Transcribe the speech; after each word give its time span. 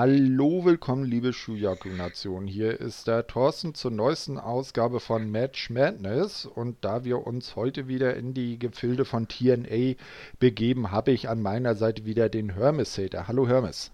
Hallo, 0.00 0.64
willkommen, 0.64 1.02
liebe 1.02 1.32
Shuyaku-Nation. 1.32 2.46
Hier 2.46 2.80
ist 2.80 3.08
der 3.08 3.26
Thorsten 3.26 3.74
zur 3.74 3.90
neuesten 3.90 4.38
Ausgabe 4.38 5.00
von 5.00 5.28
Match 5.28 5.70
Madness. 5.70 6.46
Und 6.46 6.76
da 6.82 7.02
wir 7.02 7.26
uns 7.26 7.56
heute 7.56 7.88
wieder 7.88 8.14
in 8.14 8.32
die 8.32 8.60
Gefilde 8.60 9.04
von 9.04 9.26
TNA 9.26 9.96
begeben, 10.38 10.92
habe 10.92 11.10
ich 11.10 11.28
an 11.28 11.42
meiner 11.42 11.74
Seite 11.74 12.04
wieder 12.04 12.28
den 12.28 12.54
Hermes-Hater. 12.54 13.26
Hallo, 13.26 13.48
Hermes. 13.48 13.90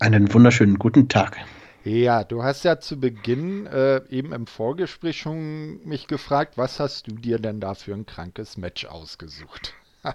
Einen 0.00 0.34
wunderschönen 0.34 0.76
guten 0.76 1.08
Tag. 1.08 1.36
Ja, 1.84 2.24
du 2.24 2.42
hast 2.42 2.64
ja 2.64 2.80
zu 2.80 2.98
Beginn 2.98 3.66
äh, 3.66 4.00
eben 4.08 4.32
im 4.32 4.48
Vorgespräch 4.48 5.18
schon 5.18 5.86
mich 5.86 6.08
gefragt, 6.08 6.58
was 6.58 6.80
hast 6.80 7.06
du 7.06 7.12
dir 7.12 7.38
denn 7.38 7.60
da 7.60 7.74
für 7.74 7.94
ein 7.94 8.06
krankes 8.06 8.56
Match 8.56 8.86
ausgesucht? 8.86 9.72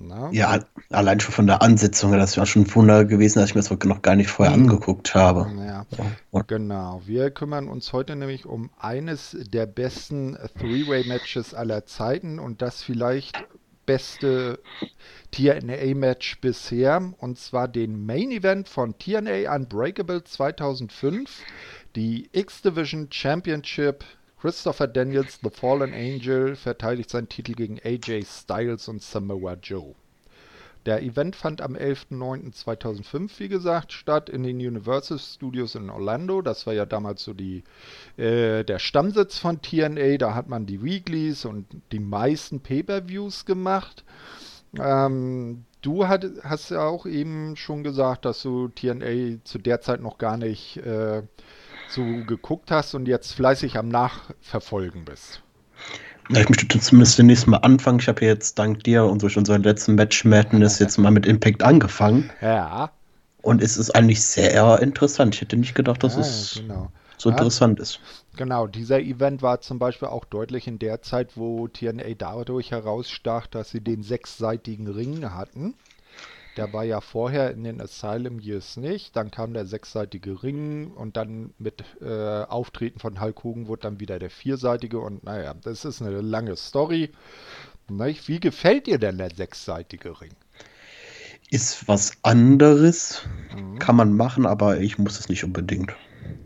Na? 0.00 0.30
Ja, 0.32 0.60
allein 0.90 1.20
schon 1.20 1.32
von 1.32 1.46
der 1.46 1.62
Ansetzung, 1.62 2.12
das 2.12 2.36
war 2.36 2.46
schon 2.46 2.62
ein 2.62 2.74
Wunder 2.74 3.04
gewesen, 3.04 3.38
dass 3.38 3.50
ich 3.50 3.54
mir 3.54 3.62
das 3.62 3.70
noch 3.84 4.02
gar 4.02 4.16
nicht 4.16 4.30
vorher 4.30 4.56
mhm. 4.56 4.64
angeguckt 4.64 5.14
habe. 5.14 5.50
Ja, 5.58 5.86
ja. 5.96 6.42
Genau. 6.46 7.02
Wir 7.04 7.30
kümmern 7.30 7.68
uns 7.68 7.92
heute 7.92 8.16
nämlich 8.16 8.46
um 8.46 8.70
eines 8.78 9.36
der 9.52 9.66
besten 9.66 10.36
Three-Way-Matches 10.58 11.54
aller 11.54 11.86
Zeiten 11.86 12.38
und 12.38 12.62
das 12.62 12.82
vielleicht 12.82 13.44
beste 13.86 14.58
TNA-Match 15.30 16.40
bisher, 16.40 17.12
und 17.18 17.38
zwar 17.38 17.68
den 17.68 18.04
Main 18.04 18.32
Event 18.32 18.68
von 18.68 18.98
TNA 18.98 19.54
Unbreakable 19.54 20.24
2005, 20.24 21.42
die 21.94 22.28
X-Division 22.32 23.08
Championship 23.10 24.04
Christopher 24.38 24.86
Daniels, 24.86 25.38
The 25.42 25.50
Fallen 25.50 25.94
Angel, 25.94 26.56
verteidigt 26.56 27.08
seinen 27.10 27.28
Titel 27.28 27.54
gegen 27.54 27.78
AJ 27.82 28.24
Styles 28.24 28.86
und 28.86 29.02
Samoa 29.02 29.54
Joe. 29.54 29.94
Der 30.84 31.02
Event 31.02 31.34
fand 31.34 31.62
am 31.62 31.74
11.09.2005, 31.74 33.30
wie 33.38 33.48
gesagt, 33.48 33.92
statt 33.92 34.28
in 34.28 34.44
den 34.44 34.58
Universal 34.58 35.18
Studios 35.18 35.74
in 35.74 35.90
Orlando. 35.90 36.42
Das 36.42 36.66
war 36.66 36.74
ja 36.74 36.86
damals 36.86 37.24
so 37.24 37.34
die, 37.34 37.64
äh, 38.16 38.62
der 38.62 38.78
Stammsitz 38.78 39.38
von 39.38 39.62
TNA. 39.62 40.18
Da 40.18 40.34
hat 40.34 40.48
man 40.48 40.64
die 40.64 40.84
Weeklies 40.84 41.44
und 41.44 41.66
die 41.90 41.98
meisten 41.98 42.60
Pay-Per-Views 42.60 43.46
gemacht. 43.46 44.04
Ähm, 44.78 45.64
du 45.82 46.06
hat, 46.06 46.24
hast 46.44 46.70
ja 46.70 46.84
auch 46.84 47.06
eben 47.06 47.56
schon 47.56 47.82
gesagt, 47.82 48.24
dass 48.24 48.42
du 48.42 48.68
TNA 48.68 49.42
zu 49.42 49.58
der 49.58 49.80
Zeit 49.80 50.00
noch 50.00 50.18
gar 50.18 50.36
nicht 50.36 50.76
äh, 50.76 51.22
so 51.88 52.04
geguckt 52.26 52.70
hast 52.70 52.94
und 52.94 53.06
jetzt 53.06 53.32
fleißig 53.32 53.78
am 53.78 53.88
Nachverfolgen 53.88 55.04
bist. 55.04 55.42
Ja, 56.28 56.40
ich 56.40 56.48
möchte 56.48 56.66
zumindest 56.80 57.18
demnächst 57.18 57.46
mal 57.46 57.58
anfangen. 57.58 58.00
Ich 58.00 58.08
habe 58.08 58.24
jetzt 58.24 58.58
dank 58.58 58.82
dir 58.84 59.04
und 59.04 59.22
durch 59.22 59.36
unseren 59.36 59.62
letzten 59.62 59.94
Match 59.94 60.24
Madness 60.24 60.78
jetzt 60.78 60.98
mal 60.98 61.12
mit 61.12 61.24
Impact 61.24 61.62
angefangen. 61.62 62.30
Ja. 62.40 62.90
Und 63.42 63.62
es 63.62 63.76
ist 63.76 63.90
eigentlich 63.90 64.22
sehr 64.22 64.80
interessant. 64.82 65.36
Ich 65.36 65.40
hätte 65.40 65.56
nicht 65.56 65.76
gedacht, 65.76 66.02
dass 66.02 66.14
ja, 66.14 66.20
es 66.22 66.54
genau. 66.60 66.90
so 67.16 67.30
ja, 67.30 67.36
interessant 67.36 67.78
ist. 67.78 68.00
Genau, 68.36 68.66
dieser 68.66 68.98
Event 69.00 69.40
war 69.40 69.60
zum 69.60 69.78
Beispiel 69.78 70.08
auch 70.08 70.24
deutlich 70.24 70.66
in 70.66 70.80
der 70.80 71.00
Zeit, 71.00 71.36
wo 71.36 71.68
TNA 71.68 72.14
dadurch 72.18 72.72
herausstach, 72.72 73.46
dass 73.46 73.70
sie 73.70 73.80
den 73.80 74.02
sechsseitigen 74.02 74.88
Ring 74.88 75.32
hatten. 75.32 75.74
Der 76.56 76.72
war 76.72 76.84
ja 76.84 77.00
vorher 77.00 77.50
in 77.50 77.64
den 77.64 77.80
Asylum 77.80 78.40
Years 78.40 78.76
nicht. 78.76 79.14
Dann 79.14 79.30
kam 79.30 79.52
der 79.52 79.66
sechsseitige 79.66 80.42
Ring 80.42 80.90
und 80.92 81.16
dann 81.16 81.52
mit 81.58 81.84
äh, 82.00 82.42
Auftreten 82.44 82.98
von 82.98 83.20
Hulk 83.20 83.44
Hogan 83.44 83.68
wurde 83.68 83.82
dann 83.82 84.00
wieder 84.00 84.18
der 84.18 84.30
vierseitige. 84.30 84.98
Und 84.98 85.24
naja, 85.24 85.54
das 85.54 85.84
ist 85.84 86.00
eine 86.00 86.20
lange 86.20 86.56
Story. 86.56 87.12
Nicht? 87.88 88.28
Wie 88.28 88.40
gefällt 88.40 88.86
dir 88.86 88.98
denn 88.98 89.18
der 89.18 89.30
sechsseitige 89.30 90.20
Ring? 90.20 90.32
Ist 91.50 91.86
was 91.86 92.12
anderes, 92.22 93.22
mhm. 93.54 93.78
kann 93.78 93.94
man 93.94 94.12
machen, 94.12 94.46
aber 94.46 94.80
ich 94.80 94.98
muss 94.98 95.20
es 95.20 95.28
nicht 95.28 95.44
unbedingt. 95.44 95.94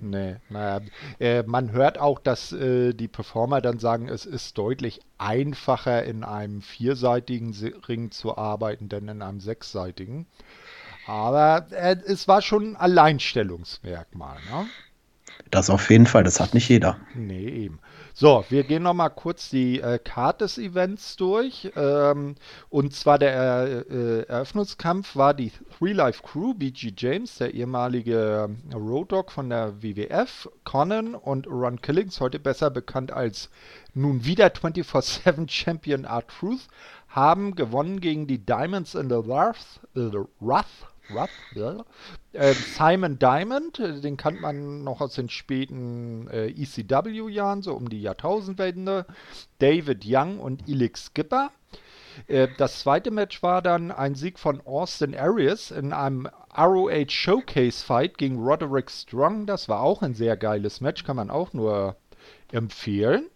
Nee, 0.00 0.36
naja, 0.48 0.80
äh, 1.18 1.42
man 1.42 1.72
hört 1.72 1.98
auch, 1.98 2.18
dass 2.18 2.52
äh, 2.52 2.92
die 2.92 3.08
Performer 3.08 3.60
dann 3.60 3.78
sagen, 3.78 4.08
es 4.08 4.26
ist 4.26 4.56
deutlich 4.58 5.00
einfacher 5.18 6.04
in 6.04 6.24
einem 6.24 6.62
vierseitigen 6.62 7.54
Ring 7.88 8.10
zu 8.10 8.36
arbeiten, 8.36 8.88
denn 8.88 9.08
in 9.08 9.22
einem 9.22 9.41
sechsseitigen. 9.41 10.26
Aber 11.06 11.66
äh, 11.70 11.96
es 12.06 12.28
war 12.28 12.42
schon 12.42 12.72
ein 12.72 12.76
Alleinstellungsmerkmal. 12.76 14.36
Ne? 14.50 14.66
Das 15.50 15.70
auf 15.70 15.91
jeden 15.91 16.06
Fall, 16.06 16.22
das 16.24 16.41
hat 16.41 16.54
nicht 16.54 16.68
jeder. 16.68 16.98
Nee, 17.14 17.48
eben. 17.48 17.80
So, 18.12 18.44
wir 18.48 18.65
gehen 18.65 18.82
nochmal 18.82 19.10
kurz 19.10 19.50
die 19.50 19.81
äh, 19.81 19.98
Karte 19.98 20.44
des 20.44 20.59
Events 20.59 21.16
durch. 21.16 21.71
Ähm, 21.76 22.34
und 22.69 22.93
zwar 22.94 23.19
der 23.19 23.87
äh, 23.88 24.22
Eröffnungskampf 24.22 25.15
war 25.16 25.32
die 25.32 25.53
Three 25.78 25.93
Life 25.93 26.22
Crew, 26.22 26.54
BG 26.54 26.93
James, 26.97 27.37
der 27.37 27.54
ehemalige 27.54 28.50
Road 28.75 29.12
Dog 29.12 29.31
von 29.31 29.48
der 29.48 29.82
WWF, 29.82 30.48
Conan 30.65 31.15
und 31.15 31.47
Ron 31.47 31.81
Killings, 31.81 32.21
heute 32.21 32.41
besser 32.41 32.71
bekannt 32.71 33.12
als 33.12 33.48
nun 33.94 34.25
wieder 34.25 34.48
24-7 34.48 35.48
Champion 35.48 36.04
R-Truth, 36.04 36.69
haben 37.09 37.54
gewonnen 37.54 38.00
gegen 38.00 38.27
die 38.27 38.44
Diamonds 38.44 38.94
in 38.94 39.09
the 39.09 39.27
Wrath, 39.27 39.81
äh, 39.94 40.10
Wrath 40.41 40.66
Ruff, 41.15 41.31
ja. 41.54 41.84
äh, 42.32 42.53
Simon 42.53 43.19
Diamond, 43.19 43.78
äh, 43.78 44.00
den 44.00 44.16
kannte 44.16 44.41
man 44.41 44.84
noch 44.84 45.00
aus 45.00 45.15
den 45.15 45.28
späten 45.28 46.28
äh, 46.28 46.48
ECW-Jahren, 46.48 47.62
so 47.62 47.75
um 47.75 47.88
die 47.88 48.03
Jahrtausendwende. 48.03 49.06
David 49.59 50.04
Young 50.06 50.38
und 50.38 50.69
Elix 50.69 51.06
Skipper. 51.06 51.50
Äh, 52.26 52.48
das 52.59 52.81
zweite 52.81 53.10
Match 53.10 53.43
war 53.43 53.62
dann 53.62 53.91
ein 53.91 54.15
Sieg 54.15 54.38
von 54.38 54.60
Austin 54.66 55.16
Arias 55.16 55.71
in 55.71 55.93
einem 55.93 56.28
ROH 56.56 57.09
Showcase 57.09 57.84
Fight 57.84 58.19
gegen 58.19 58.38
Roderick 58.38 58.91
Strong. 58.91 59.47
Das 59.47 59.69
war 59.69 59.81
auch 59.81 60.03
ein 60.03 60.15
sehr 60.15 60.37
geiles 60.37 60.81
Match, 60.81 61.04
kann 61.04 61.16
man 61.16 61.31
auch 61.31 61.53
nur 61.53 61.97
empfehlen. 62.53 63.27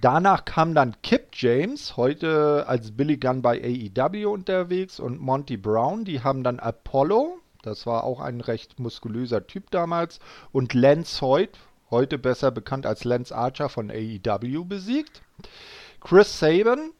Danach 0.00 0.44
kam 0.44 0.74
dann 0.74 0.94
Kip 1.02 1.30
James, 1.32 1.96
heute 1.96 2.64
als 2.68 2.92
Billy 2.92 3.16
Gunn 3.16 3.42
bei 3.42 3.60
AEW 3.60 4.30
unterwegs, 4.30 5.00
und 5.00 5.20
Monty 5.20 5.56
Brown. 5.56 6.04
Die 6.04 6.22
haben 6.22 6.44
dann 6.44 6.60
Apollo, 6.60 7.38
das 7.62 7.86
war 7.86 8.04
auch 8.04 8.20
ein 8.20 8.40
recht 8.40 8.78
muskulöser 8.78 9.48
Typ 9.48 9.70
damals, 9.72 10.20
und 10.52 10.74
Lance 10.74 11.20
Hoyt, 11.20 11.58
heute 11.90 12.18
besser 12.18 12.52
bekannt 12.52 12.86
als 12.86 13.02
Lance 13.02 13.34
Archer 13.34 13.68
von 13.68 13.90
AEW, 13.90 14.64
besiegt. 14.64 15.22
Chris 16.00 16.38
Saban, 16.38 16.92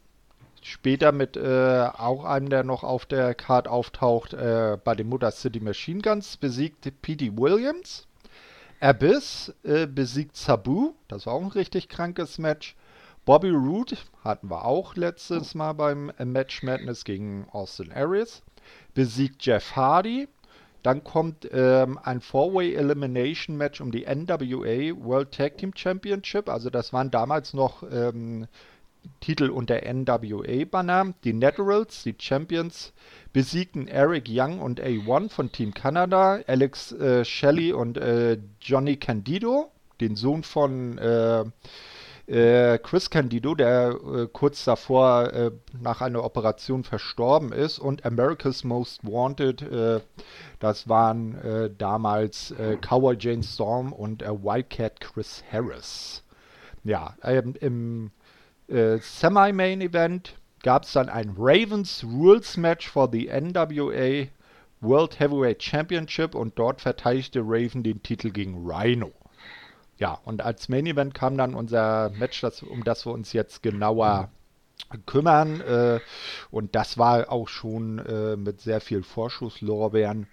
später 0.61 1.13
mit 1.13 1.37
äh, 1.37 1.87
auch 1.97 2.25
einem, 2.25 2.49
der 2.49 2.65
noch 2.65 2.83
auf 2.83 3.05
der 3.05 3.35
Card 3.35 3.69
auftaucht, 3.69 4.33
äh, 4.33 4.77
bei 4.83 4.95
den 4.95 5.07
Motor 5.07 5.31
City 5.31 5.61
Machine 5.61 6.01
Guns, 6.01 6.35
besiegt 6.35 6.91
Petey 7.01 7.37
Williams. 7.37 8.05
Abyss 8.81 9.53
äh, 9.63 9.85
besiegt 9.85 10.35
Sabu, 10.35 10.93
das 11.07 11.27
war 11.27 11.35
auch 11.35 11.41
ein 11.41 11.51
richtig 11.51 11.87
krankes 11.87 12.37
Match. 12.39 12.75
Bobby 13.23 13.51
Roode 13.51 13.97
hatten 14.23 14.49
wir 14.49 14.65
auch 14.65 14.95
letztes 14.95 15.53
Mal 15.53 15.73
beim 15.73 16.11
Match 16.23 16.63
Madness 16.63 17.03
gegen 17.05 17.47
Austin 17.51 17.91
Aries. 17.91 18.41
Besiegt 18.95 19.45
Jeff 19.45 19.75
Hardy. 19.75 20.27
Dann 20.81 21.03
kommt 21.03 21.47
ähm, 21.51 21.99
ein 22.01 22.21
Four-Way 22.21 22.73
Elimination 22.73 23.57
Match 23.57 23.79
um 23.79 23.91
die 23.91 24.05
NWA 24.07 25.05
World 25.05 25.31
Tag 25.31 25.59
Team 25.59 25.71
Championship. 25.75 26.49
Also 26.49 26.71
das 26.71 26.93
waren 26.93 27.11
damals 27.11 27.53
noch 27.53 27.83
ähm, 27.83 28.47
Titel 29.19 29.51
unter 29.51 29.81
NWA-Banner. 29.81 31.13
Die 31.23 31.33
Naturals, 31.33 32.01
die 32.01 32.15
Champions, 32.17 32.91
besiegten 33.33 33.87
Eric 33.87 34.25
Young 34.27 34.59
und 34.59 34.81
A1 34.81 35.29
von 35.29 35.51
Team 35.51 35.75
Canada, 35.75 36.39
Alex 36.47 36.91
äh, 36.93 37.23
Shelley 37.23 37.73
und 37.73 37.97
äh, 37.97 38.39
Johnny 38.59 38.97
Candido, 38.97 39.71
den 39.99 40.15
Sohn 40.15 40.41
von 40.41 40.97
äh, 40.97 41.45
äh, 42.27 42.77
Chris 42.79 43.09
Candido, 43.09 43.55
der 43.55 43.89
äh, 43.89 44.27
kurz 44.31 44.63
davor 44.65 45.33
äh, 45.33 45.51
nach 45.81 46.01
einer 46.01 46.23
Operation 46.23 46.83
verstorben 46.83 47.51
ist, 47.51 47.79
und 47.79 48.05
America's 48.05 48.63
Most 48.63 49.03
Wanted, 49.03 49.61
äh, 49.61 50.01
das 50.59 50.87
waren 50.87 51.35
äh, 51.41 51.69
damals 51.77 52.51
äh, 52.51 52.77
Cowboy 52.77 53.15
Jane 53.19 53.43
Storm 53.43 53.93
und 53.93 54.21
Wildcat 54.21 54.99
Chris 54.99 55.43
Harris. 55.51 56.23
Ja, 56.83 57.15
ähm, 57.23 57.55
im 57.59 58.11
Semi-Main 58.67 59.81
Event 59.81 60.35
gab 60.63 60.83
es 60.83 60.93
dann 60.93 61.09
ein 61.09 61.35
Ravens 61.37 62.05
Rules 62.05 62.55
Match 62.55 62.87
for 62.87 63.09
the 63.11 63.27
NWA 63.27 64.27
World 64.79 65.19
Heavyweight 65.19 65.61
Championship 65.61 66.33
und 66.33 66.57
dort 66.57 66.81
verteidigte 66.81 67.41
Raven 67.43 67.83
den 67.83 68.01
Titel 68.01 68.31
gegen 68.31 68.65
Rhino. 68.65 69.11
Ja, 70.01 70.19
und 70.25 70.41
als 70.41 70.67
Main 70.67 70.87
Event 70.87 71.13
kam 71.13 71.37
dann 71.37 71.53
unser 71.53 72.09
Match, 72.09 72.41
das, 72.41 72.63
um 72.63 72.83
das 72.83 73.05
wir 73.05 73.13
uns 73.13 73.33
jetzt 73.33 73.61
genauer 73.61 74.29
kümmern. 75.05 75.61
Äh, 75.61 75.99
und 76.49 76.73
das 76.73 76.97
war 76.97 77.31
auch 77.31 77.47
schon 77.47 77.99
äh, 77.99 78.35
mit 78.35 78.61
sehr 78.61 78.81
viel 78.81 79.03
Vorschusslorbeeren 79.03 80.25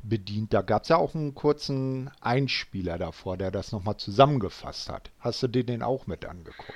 bedient. 0.00 0.54
Da 0.54 0.62
gab 0.62 0.84
es 0.84 0.90
ja 0.90 0.96
auch 0.96 1.16
einen 1.16 1.34
kurzen 1.34 2.08
Einspieler 2.20 2.98
davor, 2.98 3.36
der 3.36 3.50
das 3.50 3.72
nochmal 3.72 3.96
zusammengefasst 3.96 4.88
hat. 4.88 5.10
Hast 5.18 5.42
du 5.42 5.48
dir 5.48 5.64
den 5.64 5.82
auch 5.82 6.06
mit 6.06 6.24
angeguckt? 6.24 6.72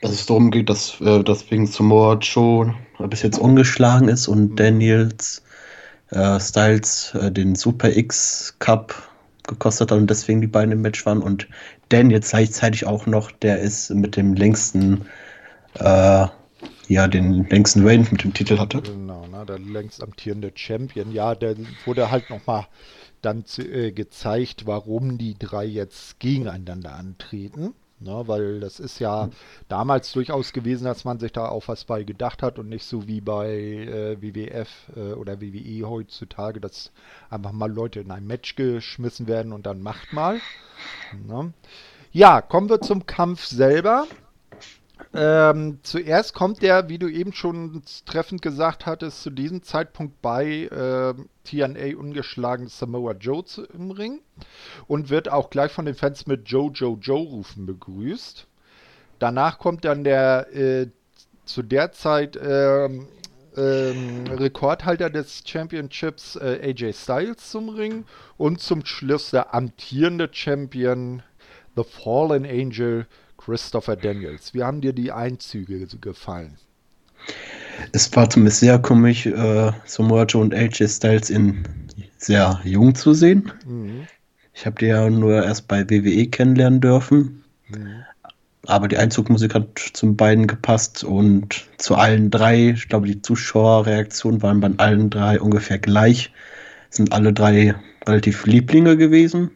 Dass 0.00 0.10
es 0.10 0.26
darum 0.26 0.50
geht, 0.50 0.68
dass 0.68 1.00
äh, 1.00 1.22
das 1.22 1.48
wegen 1.52 1.68
Samoa 1.68 2.14
Joe 2.14 2.74
bis 2.98 3.22
jetzt 3.22 3.38
ungeschlagen 3.38 4.08
ist 4.08 4.26
und 4.26 4.50
mhm. 4.50 4.56
Daniels 4.56 5.44
äh, 6.10 6.40
Styles 6.40 7.14
äh, 7.14 7.30
den 7.30 7.54
Super 7.54 7.96
X 7.96 8.56
Cup 8.58 9.11
gekostet 9.44 9.90
hat 9.90 9.98
und 9.98 10.08
deswegen 10.08 10.40
die 10.40 10.46
beiden 10.46 10.72
im 10.72 10.82
Match 10.82 11.04
waren. 11.06 11.22
Und 11.22 11.48
Dan 11.88 12.10
jetzt 12.10 12.30
gleichzeitig 12.30 12.86
auch 12.86 13.06
noch, 13.06 13.30
der 13.30 13.60
ist 13.60 13.90
mit 13.90 14.16
dem 14.16 14.34
längsten, 14.34 15.06
äh, 15.74 16.26
ja, 16.88 17.08
den 17.08 17.48
längsten 17.48 17.86
Reign 17.86 18.06
mit 18.10 18.24
dem 18.24 18.34
Titel 18.34 18.58
hatte. 18.58 18.82
Genau, 18.82 19.26
ne, 19.26 19.44
der 19.46 19.58
längst 19.58 20.02
amtierende 20.02 20.52
Champion. 20.54 21.12
Ja, 21.12 21.34
der 21.34 21.56
wurde 21.84 22.10
halt 22.10 22.30
nochmal 22.30 22.66
dann 23.20 23.44
äh, 23.58 23.92
gezeigt, 23.92 24.66
warum 24.66 25.18
die 25.18 25.34
drei 25.38 25.64
jetzt 25.64 26.18
gegeneinander 26.18 26.94
antreten. 26.94 27.74
Ne, 28.02 28.26
weil 28.26 28.58
das 28.58 28.80
ist 28.80 28.98
ja 28.98 29.28
damals 29.68 30.12
durchaus 30.12 30.52
gewesen, 30.52 30.84
dass 30.84 31.04
man 31.04 31.20
sich 31.20 31.32
da 31.32 31.48
auch 31.48 31.68
was 31.68 31.84
bei 31.84 32.02
gedacht 32.02 32.42
hat 32.42 32.58
und 32.58 32.68
nicht 32.68 32.84
so 32.84 33.06
wie 33.06 33.20
bei 33.20 33.48
äh, 33.48 34.20
WWF 34.20 34.68
äh, 34.96 35.12
oder 35.12 35.40
WWE 35.40 35.88
heutzutage, 35.88 36.60
dass 36.60 36.90
einfach 37.30 37.52
mal 37.52 37.70
Leute 37.70 38.00
in 38.00 38.10
ein 38.10 38.26
Match 38.26 38.56
geschmissen 38.56 39.28
werden 39.28 39.52
und 39.52 39.66
dann 39.66 39.82
macht 39.82 40.12
mal. 40.12 40.40
Ne. 41.26 41.52
Ja, 42.10 42.40
kommen 42.40 42.68
wir 42.68 42.80
zum 42.80 43.06
Kampf 43.06 43.44
selber. 43.44 44.06
Ähm, 45.14 45.78
zuerst 45.82 46.32
kommt 46.32 46.62
der, 46.62 46.88
wie 46.88 46.98
du 46.98 47.06
eben 47.08 47.34
schon 47.34 47.82
treffend 48.06 48.40
gesagt 48.40 48.86
hattest, 48.86 49.22
zu 49.22 49.30
diesem 49.30 49.62
Zeitpunkt 49.62 50.22
bei 50.22 50.64
äh, 50.64 51.14
TNA 51.44 51.98
ungeschlagen 51.98 52.68
Samoa 52.68 53.12
Joe 53.12 53.44
im 53.74 53.90
Ring 53.90 54.20
und 54.86 55.10
wird 55.10 55.30
auch 55.30 55.50
gleich 55.50 55.70
von 55.70 55.84
den 55.84 55.94
Fans 55.94 56.26
mit 56.26 56.48
Joe, 56.48 56.70
Joe, 56.72 56.96
Joe 56.98 57.26
rufen 57.26 57.66
begrüßt. 57.66 58.46
Danach 59.18 59.58
kommt 59.58 59.84
dann 59.84 60.02
der 60.02 60.54
äh, 60.54 60.88
zu 61.44 61.62
der 61.62 61.92
Zeit 61.92 62.38
ähm, 62.42 63.06
ähm, 63.56 64.24
Rekordhalter 64.28 65.10
des 65.10 65.42
Championships 65.44 66.36
äh, 66.36 66.60
AJ 66.62 66.94
Styles 66.94 67.50
zum 67.50 67.68
Ring 67.68 68.04
und 68.38 68.60
zum 68.60 68.86
Schluss 68.86 69.30
der 69.30 69.54
amtierende 69.54 70.28
Champion 70.32 71.22
The 71.76 71.84
Fallen 71.84 72.44
Angel 72.44 73.06
Christopher 73.36 73.96
Daniels. 73.96 74.54
Wie 74.54 74.62
haben 74.62 74.80
dir 74.80 74.92
die 74.92 75.10
Einzüge 75.10 75.86
gefallen? 76.00 76.56
Es 77.92 78.14
war 78.14 78.28
zumindest 78.28 78.60
sehr 78.60 78.78
komisch, 78.78 79.26
äh, 79.26 79.72
Samoa 79.84 80.24
Joe 80.24 80.42
und 80.42 80.54
AJ 80.54 80.88
Styles 80.88 81.30
in 81.30 81.64
sehr 82.18 82.60
jung 82.64 82.94
zu 82.94 83.14
sehen. 83.14 83.52
Mhm. 83.66 84.06
Ich 84.54 84.66
habe 84.66 84.76
die 84.78 84.86
ja 84.86 85.08
nur 85.08 85.44
erst 85.44 85.66
bei 85.68 85.88
WWE 85.88 86.26
kennenlernen 86.26 86.80
dürfen. 86.80 87.44
Mhm. 87.68 88.04
Aber 88.66 88.86
die 88.86 88.98
Einzugmusik 88.98 89.54
hat 89.54 89.78
zu 89.92 90.14
beiden 90.14 90.46
gepasst 90.46 91.02
und 91.02 91.64
zu 91.78 91.96
allen 91.96 92.30
drei, 92.30 92.70
ich 92.70 92.88
glaube, 92.88 93.08
die 93.08 93.20
Zuschauerreaktionen 93.20 94.40
waren 94.42 94.60
bei 94.60 94.70
allen 94.76 95.10
drei 95.10 95.40
ungefähr 95.40 95.78
gleich. 95.78 96.30
Sind 96.90 97.12
alle 97.12 97.32
drei 97.32 97.74
relativ 98.06 98.46
Lieblinge 98.46 98.96
gewesen. 98.96 99.50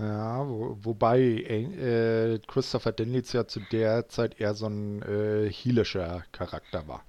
Ja, 0.00 0.48
wo, 0.48 0.78
wobei 0.82 1.20
äh, 1.20 2.38
Christopher 2.46 2.92
Daniels 2.92 3.32
ja 3.32 3.46
zu 3.46 3.60
der 3.70 4.08
Zeit 4.08 4.40
eher 4.40 4.54
so 4.54 4.66
ein 4.66 5.02
äh, 5.02 5.50
heelischer 5.50 6.24
Charakter 6.32 6.88
war. 6.88 7.04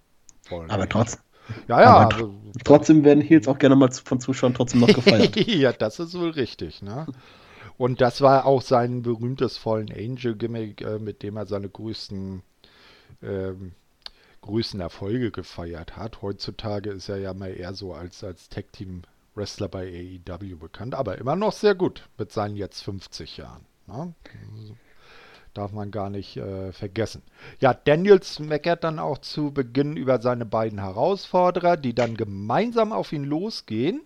Aber 0.68 0.90
trotzdem. 0.90 1.22
Ja, 1.68 1.82
ja. 1.82 1.94
Aber 1.96 2.16
also, 2.16 2.36
trotzdem 2.66 3.04
werden 3.04 3.22
Heels 3.22 3.48
auch 3.48 3.58
gerne 3.58 3.76
mal 3.76 3.92
von 3.92 4.20
Zuschauern 4.20 4.54
trotzdem 4.54 4.82
noch 4.82 4.94
gefeiert. 4.94 5.36
ja, 5.48 5.72
das 5.72 6.00
ist 6.00 6.20
wohl 6.20 6.32
richtig, 6.32 6.82
ne? 6.82 7.08
Und 7.78 8.02
das 8.02 8.22
war 8.22 8.46
auch 8.46 8.62
sein 8.62 9.02
berühmtes 9.02 9.58
Fallen 9.58 9.92
Angel 9.92 10.36
Gimmick, 10.36 10.82
äh, 10.82 11.00
mit 11.00 11.24
dem 11.24 11.38
er 11.38 11.46
seine 11.46 11.70
größten, 11.70 12.44
ähm, 13.24 13.72
größten 14.42 14.82
Erfolge 14.82 15.32
gefeiert 15.32 15.96
hat. 15.96 16.22
Heutzutage 16.22 16.92
ist 16.92 17.10
er 17.10 17.18
ja 17.18 17.34
mal 17.34 17.56
eher 17.56 17.74
so 17.74 17.94
als, 17.94 18.24
als 18.24 18.50
Tag 18.50 18.72
Team 18.74 19.04
Wrestler 19.36 19.68
bei 19.68 20.20
AEW 20.28 20.58
bekannt, 20.58 20.96
aber 20.96 21.18
immer 21.18 21.36
noch 21.36 21.54
sehr 21.54 21.76
gut 21.76 22.10
mit 22.18 22.32
seinen 22.32 22.56
jetzt 22.58 22.82
50 22.84 23.38
Jahren. 23.38 23.66
Ne? 23.88 24.14
Darf 25.54 25.72
man 25.72 25.92
gar 25.92 26.10
nicht 26.10 26.38
äh, 26.38 26.72
vergessen. 26.72 27.24
Ja, 27.60 27.74
Daniels 27.74 28.40
meckert 28.40 28.84
dann 28.84 29.00
auch 29.00 29.18
zu 29.18 29.52
Beginn 29.52 29.98
über 29.98 30.22
seine 30.22 30.46
beiden 30.46 30.80
Herausforderer, 30.80 31.76
die 31.76 31.94
dann 31.94 32.16
gemeinsam 32.16 32.94
auf 32.94 33.12
ihn 33.12 33.26
losgehen. 33.26 34.02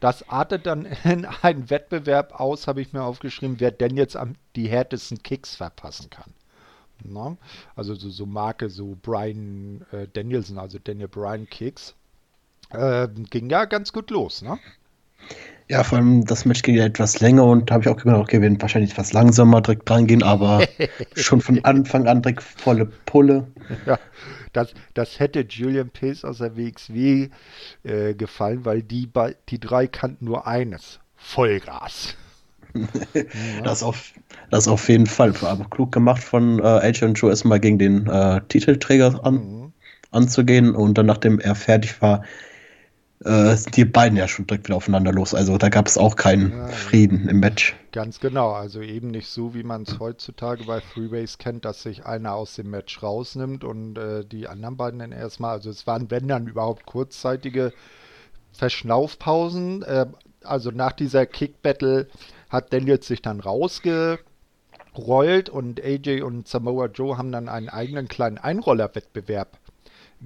Das 0.00 0.28
artet 0.28 0.66
dann 0.66 0.86
in 1.04 1.24
einen 1.24 1.70
Wettbewerb 1.70 2.38
aus, 2.38 2.66
habe 2.66 2.80
ich 2.80 2.92
mir 2.92 3.02
aufgeschrieben, 3.02 3.58
wer 3.58 3.72
Daniels 3.72 4.16
am, 4.16 4.34
die 4.54 4.68
härtesten 4.68 5.22
Kicks 5.22 5.56
verpassen 5.56 6.10
kann. 6.10 6.32
Na? 7.02 7.36
Also 7.74 7.94
so, 7.94 8.10
so 8.10 8.26
Marke, 8.26 8.68
so 8.68 8.96
Brian 9.00 9.84
äh, 9.92 10.06
Danielson, 10.12 10.58
also 10.58 10.78
Daniel 10.78 11.08
Bryan 11.08 11.48
Kicks. 11.48 11.94
Äh, 12.74 13.08
ging 13.30 13.50
ja 13.50 13.64
ganz 13.64 13.92
gut 13.92 14.10
los, 14.10 14.42
ne? 14.42 14.58
Ja, 15.68 15.82
vor 15.82 15.96
allem 15.96 16.26
das 16.26 16.44
Match 16.44 16.60
ging 16.62 16.74
ja 16.74 16.84
etwas 16.84 17.20
länger 17.20 17.44
und 17.44 17.70
da 17.70 17.74
habe 17.74 17.84
ich 17.84 17.88
auch 17.88 17.96
gedacht, 17.96 18.18
okay, 18.18 18.34
wir 18.34 18.42
werden 18.42 18.60
wahrscheinlich 18.60 18.90
etwas 18.90 19.14
langsamer 19.14 19.62
direkt 19.62 19.88
dran 19.88 20.06
gehen, 20.06 20.22
aber 20.22 20.62
schon 21.16 21.40
von 21.40 21.64
Anfang 21.64 22.06
an 22.06 22.20
direkt 22.20 22.42
volle 22.42 22.84
Pulle. 22.84 23.46
Ja, 23.86 23.98
das, 24.52 24.74
das 24.92 25.18
hätte 25.18 25.46
Julian 25.48 25.88
Pace 25.88 26.24
aus 26.24 26.38
der 26.38 26.56
WXW 26.56 27.30
äh, 27.82 28.14
gefallen, 28.14 28.64
weil 28.66 28.82
die, 28.82 29.08
die 29.48 29.58
drei 29.58 29.86
kannten 29.86 30.26
nur 30.26 30.46
eines: 30.46 31.00
Vollgas. 31.16 32.14
das, 33.64 33.82
auf, 33.82 34.12
das 34.50 34.68
auf 34.68 34.88
jeden 34.88 35.06
Fall. 35.06 35.32
Aber 35.42 35.64
klug 35.70 35.92
gemacht 35.92 36.22
von 36.22 36.58
äh, 36.58 36.62
AJ 36.62 37.04
und 37.04 37.14
Joe 37.14 37.30
erstmal 37.30 37.60
gegen 37.60 37.78
den 37.78 38.06
äh, 38.06 38.40
Titelträger 38.48 39.24
an, 39.24 39.34
mhm. 39.34 39.72
anzugehen 40.10 40.74
und 40.74 40.98
dann, 40.98 41.06
nachdem 41.06 41.38
er 41.38 41.54
fertig 41.54 42.02
war, 42.02 42.22
äh, 43.24 43.56
sind 43.56 43.76
die 43.76 43.84
beiden 43.84 44.16
ja 44.16 44.28
schon 44.28 44.46
direkt 44.46 44.68
wieder 44.68 44.76
aufeinander 44.76 45.12
los. 45.12 45.34
Also 45.34 45.56
da 45.58 45.68
gab 45.68 45.86
es 45.86 45.96
auch 45.96 46.16
keinen 46.16 46.50
ja, 46.52 46.68
Frieden 46.68 47.28
im 47.28 47.40
Match. 47.40 47.74
Ganz 47.92 48.20
genau. 48.20 48.52
Also 48.52 48.80
eben 48.82 49.10
nicht 49.10 49.28
so, 49.28 49.54
wie 49.54 49.62
man 49.62 49.82
es 49.82 49.98
heutzutage 49.98 50.64
bei 50.64 50.80
Freeways 50.80 51.38
kennt, 51.38 51.64
dass 51.64 51.82
sich 51.82 52.04
einer 52.04 52.34
aus 52.34 52.54
dem 52.54 52.70
Match 52.70 53.02
rausnimmt 53.02 53.64
und 53.64 53.96
äh, 53.96 54.24
die 54.24 54.46
anderen 54.46 54.76
beiden 54.76 54.98
dann 54.98 55.12
erstmal. 55.12 55.52
Also 55.52 55.70
es 55.70 55.86
waren, 55.86 56.10
wenn 56.10 56.28
dann 56.28 56.46
überhaupt 56.46 56.86
kurzzeitige 56.86 57.72
Verschnaufpausen. 58.52 59.82
Äh, 59.82 60.06
also 60.42 60.70
nach 60.70 60.92
dieser 60.92 61.24
Kick-Battle 61.26 62.08
hat 62.50 62.72
Daniels 62.72 63.06
sich 63.06 63.22
dann 63.22 63.40
rausgerollt 63.40 64.18
und 65.48 65.82
AJ 65.82 66.22
und 66.22 66.46
Samoa 66.46 66.86
Joe 66.86 67.16
haben 67.16 67.32
dann 67.32 67.48
einen 67.48 67.70
eigenen 67.70 68.08
kleinen 68.08 68.38
Einroller-Wettbewerb 68.38 69.56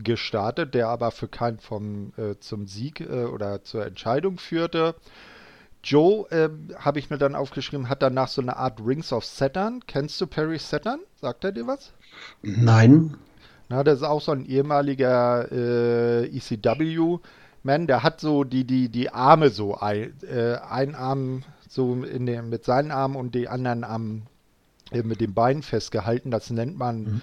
gestartet, 0.05 0.75
der 0.75 0.89
aber 0.89 1.11
für 1.11 1.29
keinen 1.29 1.59
vom 1.59 2.13
äh, 2.17 2.37
zum 2.41 2.67
Sieg 2.67 3.01
äh, 3.01 3.25
oder 3.25 3.63
zur 3.65 3.87
Entscheidung 3.87 4.39
führte. 4.39 4.95
Joe, 5.83 6.29
äh, 6.31 6.49
habe 6.77 6.99
ich 6.99 7.11
mir 7.11 7.19
dann 7.19 7.35
aufgeschrieben, 7.35 7.89
hat 7.89 8.03
danach 8.03 8.29
so 8.29 8.43
eine 8.43 8.57
Art 8.57 8.81
Rings 8.85 9.13
of 9.13 9.25
Saturn. 9.25 9.81
Kennst 9.87 10.21
du 10.21 10.27
Perry 10.27 10.59
Saturn? 10.59 11.01
Sagt 11.21 11.45
er 11.45 11.53
dir 11.53 11.67
was? 11.67 11.93
Nein. 12.43 13.17
Na, 13.69 13.85
das 13.85 13.99
ist 13.99 14.05
auch 14.05 14.21
so 14.21 14.33
ein 14.33 14.47
ehemaliger 14.47 15.51
äh, 15.53 16.27
ECW-Man, 16.27 17.87
der 17.87 18.03
hat 18.03 18.21
so 18.21 18.45
die, 18.45 18.65
die, 18.65 18.89
die 18.89 19.11
Arme 19.11 19.51
so, 19.51 19.77
ein, 19.77 20.15
äh, 20.23 20.59
Arm 20.95 21.43
so 21.69 22.03
in 22.03 22.27
dem, 22.27 22.49
mit 22.49 22.65
seinen 22.65 22.91
Armen 22.91 23.17
und 23.17 23.35
die 23.35 23.47
anderen 23.49 23.85
Arm 23.85 24.23
äh, 24.91 25.03
mit 25.03 25.21
den 25.21 25.35
Beinen 25.35 25.63
festgehalten. 25.63 26.31
Das 26.31 26.51
nennt 26.51 26.79
man 26.79 27.03
mhm. 27.03 27.23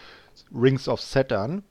Rings 0.53 0.87
of 0.87 1.01
Saturn. 1.01 1.63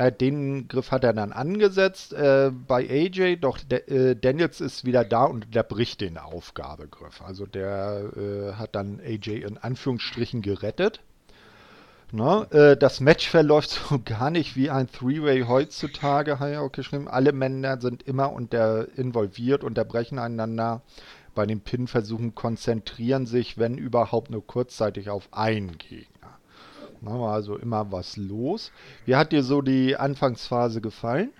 Äh, 0.00 0.12
den 0.12 0.66
Griff 0.66 0.92
hat 0.92 1.04
er 1.04 1.12
dann 1.12 1.30
angesetzt 1.30 2.14
äh, 2.14 2.50
bei 2.50 2.88
AJ, 2.88 3.36
doch 3.36 3.58
de, 3.58 3.80
äh, 4.12 4.16
Daniels 4.16 4.62
ist 4.62 4.86
wieder 4.86 5.04
da 5.04 5.24
und 5.24 5.44
unterbricht 5.44 6.00
den 6.00 6.16
Aufgabegriff. 6.16 7.20
Also 7.20 7.44
der 7.44 8.10
äh, 8.16 8.52
hat 8.54 8.74
dann 8.74 9.00
AJ 9.00 9.42
in 9.42 9.58
Anführungsstrichen 9.58 10.40
gerettet. 10.40 11.00
Ne? 12.12 12.46
Äh, 12.50 12.76
das 12.78 13.00
Match 13.00 13.28
verläuft 13.28 13.70
so 13.90 14.00
gar 14.02 14.30
nicht 14.30 14.56
wie 14.56 14.70
ein 14.70 14.90
Three-Way 14.90 15.42
heutzutage, 15.42 16.40
habe 16.40 16.52
ich 16.52 16.56
auch 16.56 16.72
geschrieben. 16.72 17.06
Alle 17.06 17.32
Männer 17.32 17.78
sind 17.78 18.02
immer 18.02 18.32
unter 18.32 18.86
involviert, 18.96 19.64
unterbrechen 19.64 20.18
einander. 20.18 20.80
Bei 21.34 21.44
den 21.44 21.60
Pin-Versuchen 21.60 22.34
konzentrieren 22.34 23.26
sich, 23.26 23.58
wenn 23.58 23.76
überhaupt, 23.76 24.30
nur 24.30 24.46
kurzzeitig 24.46 25.10
auf 25.10 25.28
einen 25.32 25.76
Gegner. 25.76 26.19
Da 27.02 27.12
war 27.18 27.32
also 27.32 27.56
immer 27.56 27.90
was 27.90 28.16
los. 28.16 28.72
Wie 29.06 29.16
hat 29.16 29.32
dir 29.32 29.42
so 29.42 29.62
die 29.62 29.96
Anfangsphase 29.96 30.80
gefallen? 30.80 31.30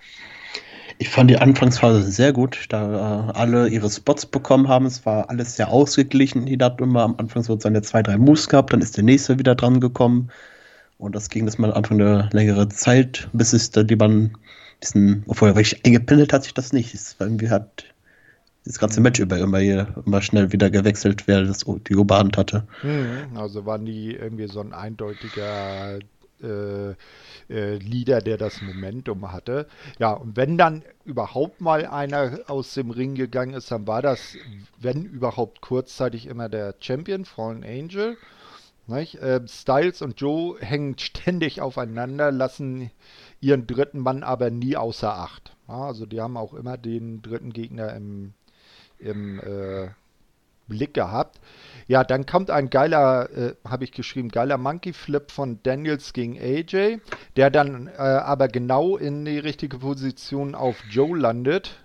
Ich 0.99 1.09
fand 1.09 1.31
die 1.31 1.37
Anfangsphase 1.37 2.03
sehr 2.03 2.33
gut, 2.33 2.67
da 2.71 3.29
äh, 3.29 3.33
alle 3.33 3.69
ihre 3.69 3.91
Spots 3.91 4.27
bekommen 4.27 4.69
haben. 4.69 4.87
Es 4.87 5.05
war 5.07 5.31
alles 5.31 5.57
sehr 5.57 5.69
ausgeglichen. 5.69 6.47
Jeder 6.47 6.67
hat 6.67 6.81
immer 6.81 7.03
am 7.03 7.15
Anfang 7.17 7.43
so 7.43 7.59
seine 7.59 7.83
zwei, 7.83 8.03
drei 8.03 8.17
Moves 8.17 8.49
gehabt, 8.49 8.73
dann 8.73 8.81
ist 8.81 8.97
der 8.97 9.05
nächste 9.05 9.39
wieder 9.39 9.55
dran 9.55 9.81
gekommen. 9.81 10.31
Und 10.99 11.15
das 11.15 11.31
ging 11.31 11.47
das 11.47 11.59
mal 11.59 11.71
am 11.71 11.79
Anfang 11.79 12.01
eine 12.01 12.29
längere 12.33 12.69
Zeit, 12.69 13.29
bis 13.33 13.53
es 13.53 13.71
dann 13.71 13.87
ein 13.89 14.37
bisschen, 14.81 15.25
obwohl 15.27 15.49
er 15.49 15.57
wirklich 15.57 15.85
eingependelt 15.87 16.33
hat 16.33 16.45
sich 16.45 16.55
das 16.55 16.73
nicht. 16.73 16.95
Es 16.95 17.17
irgendwie 17.19 17.49
hat 17.49 17.85
das 18.65 18.79
ganze 18.79 19.01
Match 19.01 19.21
über 19.21 19.39
immer, 19.39 19.59
hier, 19.59 19.95
immer 20.05 20.23
schnell 20.23 20.53
wieder 20.53 20.71
gewechselt, 20.71 21.27
wer 21.27 21.45
das, 21.45 21.65
die 21.89 21.97
Oberhand 21.97 22.37
hatte. 22.37 22.67
Mhm, 22.83 23.37
also 23.37 23.67
waren 23.67 23.85
die 23.85 24.15
irgendwie 24.15 24.49
so 24.49 24.61
ein 24.61 24.73
eindeutiger 24.73 25.99
äh, 26.43 26.91
äh, 27.51 27.77
Leader, 27.77 28.21
der 28.21 28.37
das 28.37 28.63
Momentum 28.63 29.33
hatte. 29.33 29.67
Ja, 29.99 30.13
und 30.13 30.37
wenn 30.37 30.57
dann 30.57 30.83
überhaupt 31.05 31.61
mal 31.61 31.87
einer 31.87 32.41
aus 32.47 32.75
dem 32.75 32.91
Ring 32.91 33.15
gegangen 33.15 33.55
ist, 33.55 33.71
dann 33.71 33.87
war 33.87 34.03
das, 34.03 34.39
wenn 34.79 35.05
überhaupt 35.05 35.61
kurzzeitig 35.61 36.27
immer 36.27 36.49
der 36.49 36.75
Champion, 36.81 37.25
Fallen 37.25 37.65
Angel. 37.65 38.17
Äh, 38.89 39.41
Styles 39.47 40.03
und 40.03 40.21
Joe 40.21 40.59
hängen 40.61 40.99
ständig 40.99 41.61
aufeinander, 41.61 42.33
lassen 42.33 42.91
ihren 43.41 43.67
dritten 43.67 44.01
Mann 44.01 44.23
aber 44.25 44.51
nie 44.51 44.77
außer 44.77 45.15
Acht. 45.15 45.57
Ja, 45.69 45.87
also 45.87 46.07
die 46.07 46.21
haben 46.21 46.37
auch 46.37 46.55
immer 46.55 46.77
den 46.77 47.23
dritten 47.23 47.53
Gegner 47.53 47.95
im, 47.95 48.35
im 49.01 49.41
äh, 49.41 49.89
Blick 50.69 50.95
gehabt. 50.95 51.41
Ja, 51.87 52.05
dann 52.05 52.25
kommt 52.25 52.51
ein 52.51 52.71
geiler, 52.71 53.29
äh, 53.37 53.55
habe 53.69 53.85
ich 53.85 53.93
geschrieben, 53.93 54.29
geiler 54.29 54.57
Monkey 54.57 54.93
Flip 54.93 55.31
von 55.31 55.59
Daniels 55.65 56.13
gegen 56.13 56.39
AJ, 56.39 56.99
der 57.37 57.51
dann 57.51 57.89
äh, 57.89 58.01
aber 58.01 58.49
genau 58.49 58.97
in 58.97 59.25
die 59.25 59.39
richtige 59.39 59.79
Position 59.79 60.55
auf 60.55 60.77
Joe 60.89 61.19
landet 61.19 61.81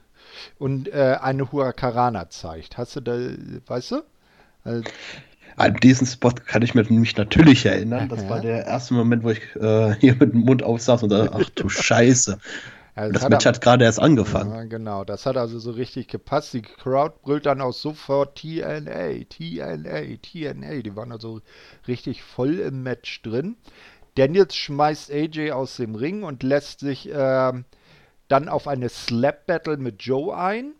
und 0.59 0.87
äh, 0.89 1.17
eine 1.21 1.51
Huracarana 1.51 2.29
zeigt. 2.29 2.77
Hast 2.77 2.95
du 2.95 3.01
da, 3.01 3.17
weißt 3.65 3.91
du? 3.91 3.95
Äh, 4.65 4.81
An 5.55 5.75
diesen 5.75 6.05
Spot 6.05 6.31
kann 6.45 6.61
ich 6.61 6.75
mich 6.75 7.17
natürlich 7.17 7.65
erinnern. 7.65 8.09
Das 8.09 8.29
war 8.29 8.41
der 8.41 8.65
erste 8.65 8.93
Moment, 8.93 9.23
wo 9.23 9.29
ich 9.31 9.41
äh, 9.55 9.95
hier 9.95 10.15
mit 10.15 10.33
dem 10.33 10.41
Mund 10.41 10.63
aufsaß 10.63 11.03
und 11.03 11.09
dachte, 11.09 11.31
ach 11.33 11.49
du 11.55 11.69
Scheiße. 11.69 12.37
Also 12.95 13.11
das, 13.11 13.23
das 13.23 13.29
Match 13.29 13.45
hat, 13.45 13.55
hat 13.55 13.61
gerade 13.61 13.83
erst 13.83 13.99
angefangen. 13.99 14.51
Ja, 14.51 14.63
genau, 14.63 15.03
das 15.03 15.25
hat 15.25 15.35
also 15.35 15.59
so 15.59 15.71
richtig 15.71 16.07
gepasst. 16.07 16.53
Die 16.53 16.61
Crowd 16.61 17.15
brüllt 17.21 17.45
dann 17.45 17.59
auch 17.59 17.73
sofort 17.73 18.39
TNA, 18.39 19.25
TNA, 19.29 20.17
TNA. 20.21 20.81
Die 20.81 20.95
waren 20.95 21.11
also 21.11 21.41
richtig 21.89 22.23
voll 22.23 22.59
im 22.59 22.83
Match 22.83 23.21
drin. 23.21 23.57
Daniels 24.15 24.55
schmeißt 24.55 25.11
AJ 25.11 25.51
aus 25.51 25.75
dem 25.75 25.95
Ring 25.95 26.23
und 26.23 26.41
lässt 26.41 26.79
sich 26.79 27.09
äh, 27.11 27.51
dann 28.29 28.49
auf 28.49 28.65
eine 28.65 28.87
Slap 28.87 29.45
Battle 29.45 29.75
mit 29.75 30.01
Joe 30.01 30.35
ein. 30.35 30.73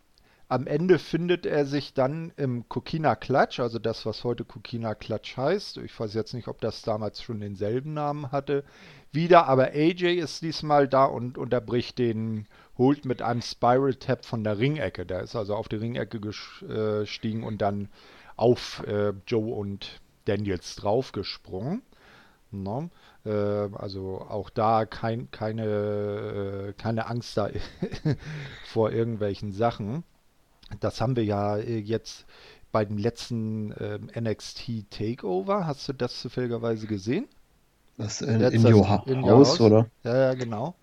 Am 0.48 0.68
Ende 0.68 1.00
findet 1.00 1.48
er 1.48 1.66
sich 1.66 1.96
dann 1.96 2.32
im 2.38 2.70
Kokina 2.70 3.16
Klatsch, 3.16 3.60
also 3.60 3.80
das, 3.80 4.06
was 4.06 4.24
heute 4.24 4.46
Kokina 4.46 4.94
Klatsch 4.94 5.38
heißt. 5.38 5.78
Ich 5.78 6.00
weiß 6.00 6.14
jetzt 6.14 6.36
nicht, 6.36 6.48
ob 6.48 6.62
das 6.62 6.84
damals 6.84 7.24
schon 7.24 7.40
denselben 7.40 7.96
Namen 7.96 8.32
hatte 8.32 8.64
wieder, 9.12 9.48
aber 9.48 9.70
AJ 9.74 10.20
ist 10.20 10.44
diesmal 10.44 10.88
da 10.88 11.06
und 11.06 11.40
unterbricht 11.40 11.98
den 11.98 12.48
Holt 12.78 13.06
mit 13.06 13.24
einem 13.24 13.42
Spiral 13.42 13.96
Tap 13.96 14.24
von 14.24 14.44
der 14.44 14.60
Ringecke. 14.60 15.06
Der 15.06 15.22
ist 15.22 15.36
also 15.36 15.56
auf 15.56 15.68
die 15.68 15.78
Ringecke 15.78 16.20
gestiegen 16.20 17.44
und 17.44 17.60
dann 17.62 17.90
auf 18.36 18.84
äh, 18.86 19.14
Joe 19.26 19.56
und 19.56 20.00
Daniels 20.26 20.76
draufgesprungen. 20.76 21.82
No? 22.52 22.90
Äh, 23.26 23.30
also 23.30 24.22
auch 24.30 24.52
da 24.52 24.86
kein, 24.86 25.32
keine, 25.32 25.66
äh, 25.66 26.74
keine 26.74 27.08
Angst 27.08 27.36
da 27.38 27.50
vor 28.66 28.92
irgendwelchen 28.92 29.52
Sachen. 29.52 30.04
Das 30.80 31.02
haben 31.02 31.16
wir 31.16 31.24
ja 31.24 31.58
äh, 31.58 31.78
jetzt 31.78 32.26
bei 32.72 32.86
dem 32.86 32.98
letzten 32.98 33.74
ähm, 33.80 34.10
NXT 34.20 34.90
Takeover. 34.90 35.66
Hast 35.66 35.88
du 35.88 35.94
das 35.94 36.20
zufälligerweise 36.22 36.88
gesehen? 36.88 37.28
Das 37.98 38.22
in, 38.22 38.42
in, 38.42 38.66
Your 38.66 39.04
in 39.06 39.24
House, 39.24 39.60
oder? 39.62 39.88
Ja, 40.04 40.18
ja, 40.18 40.34
genau. 40.34 40.76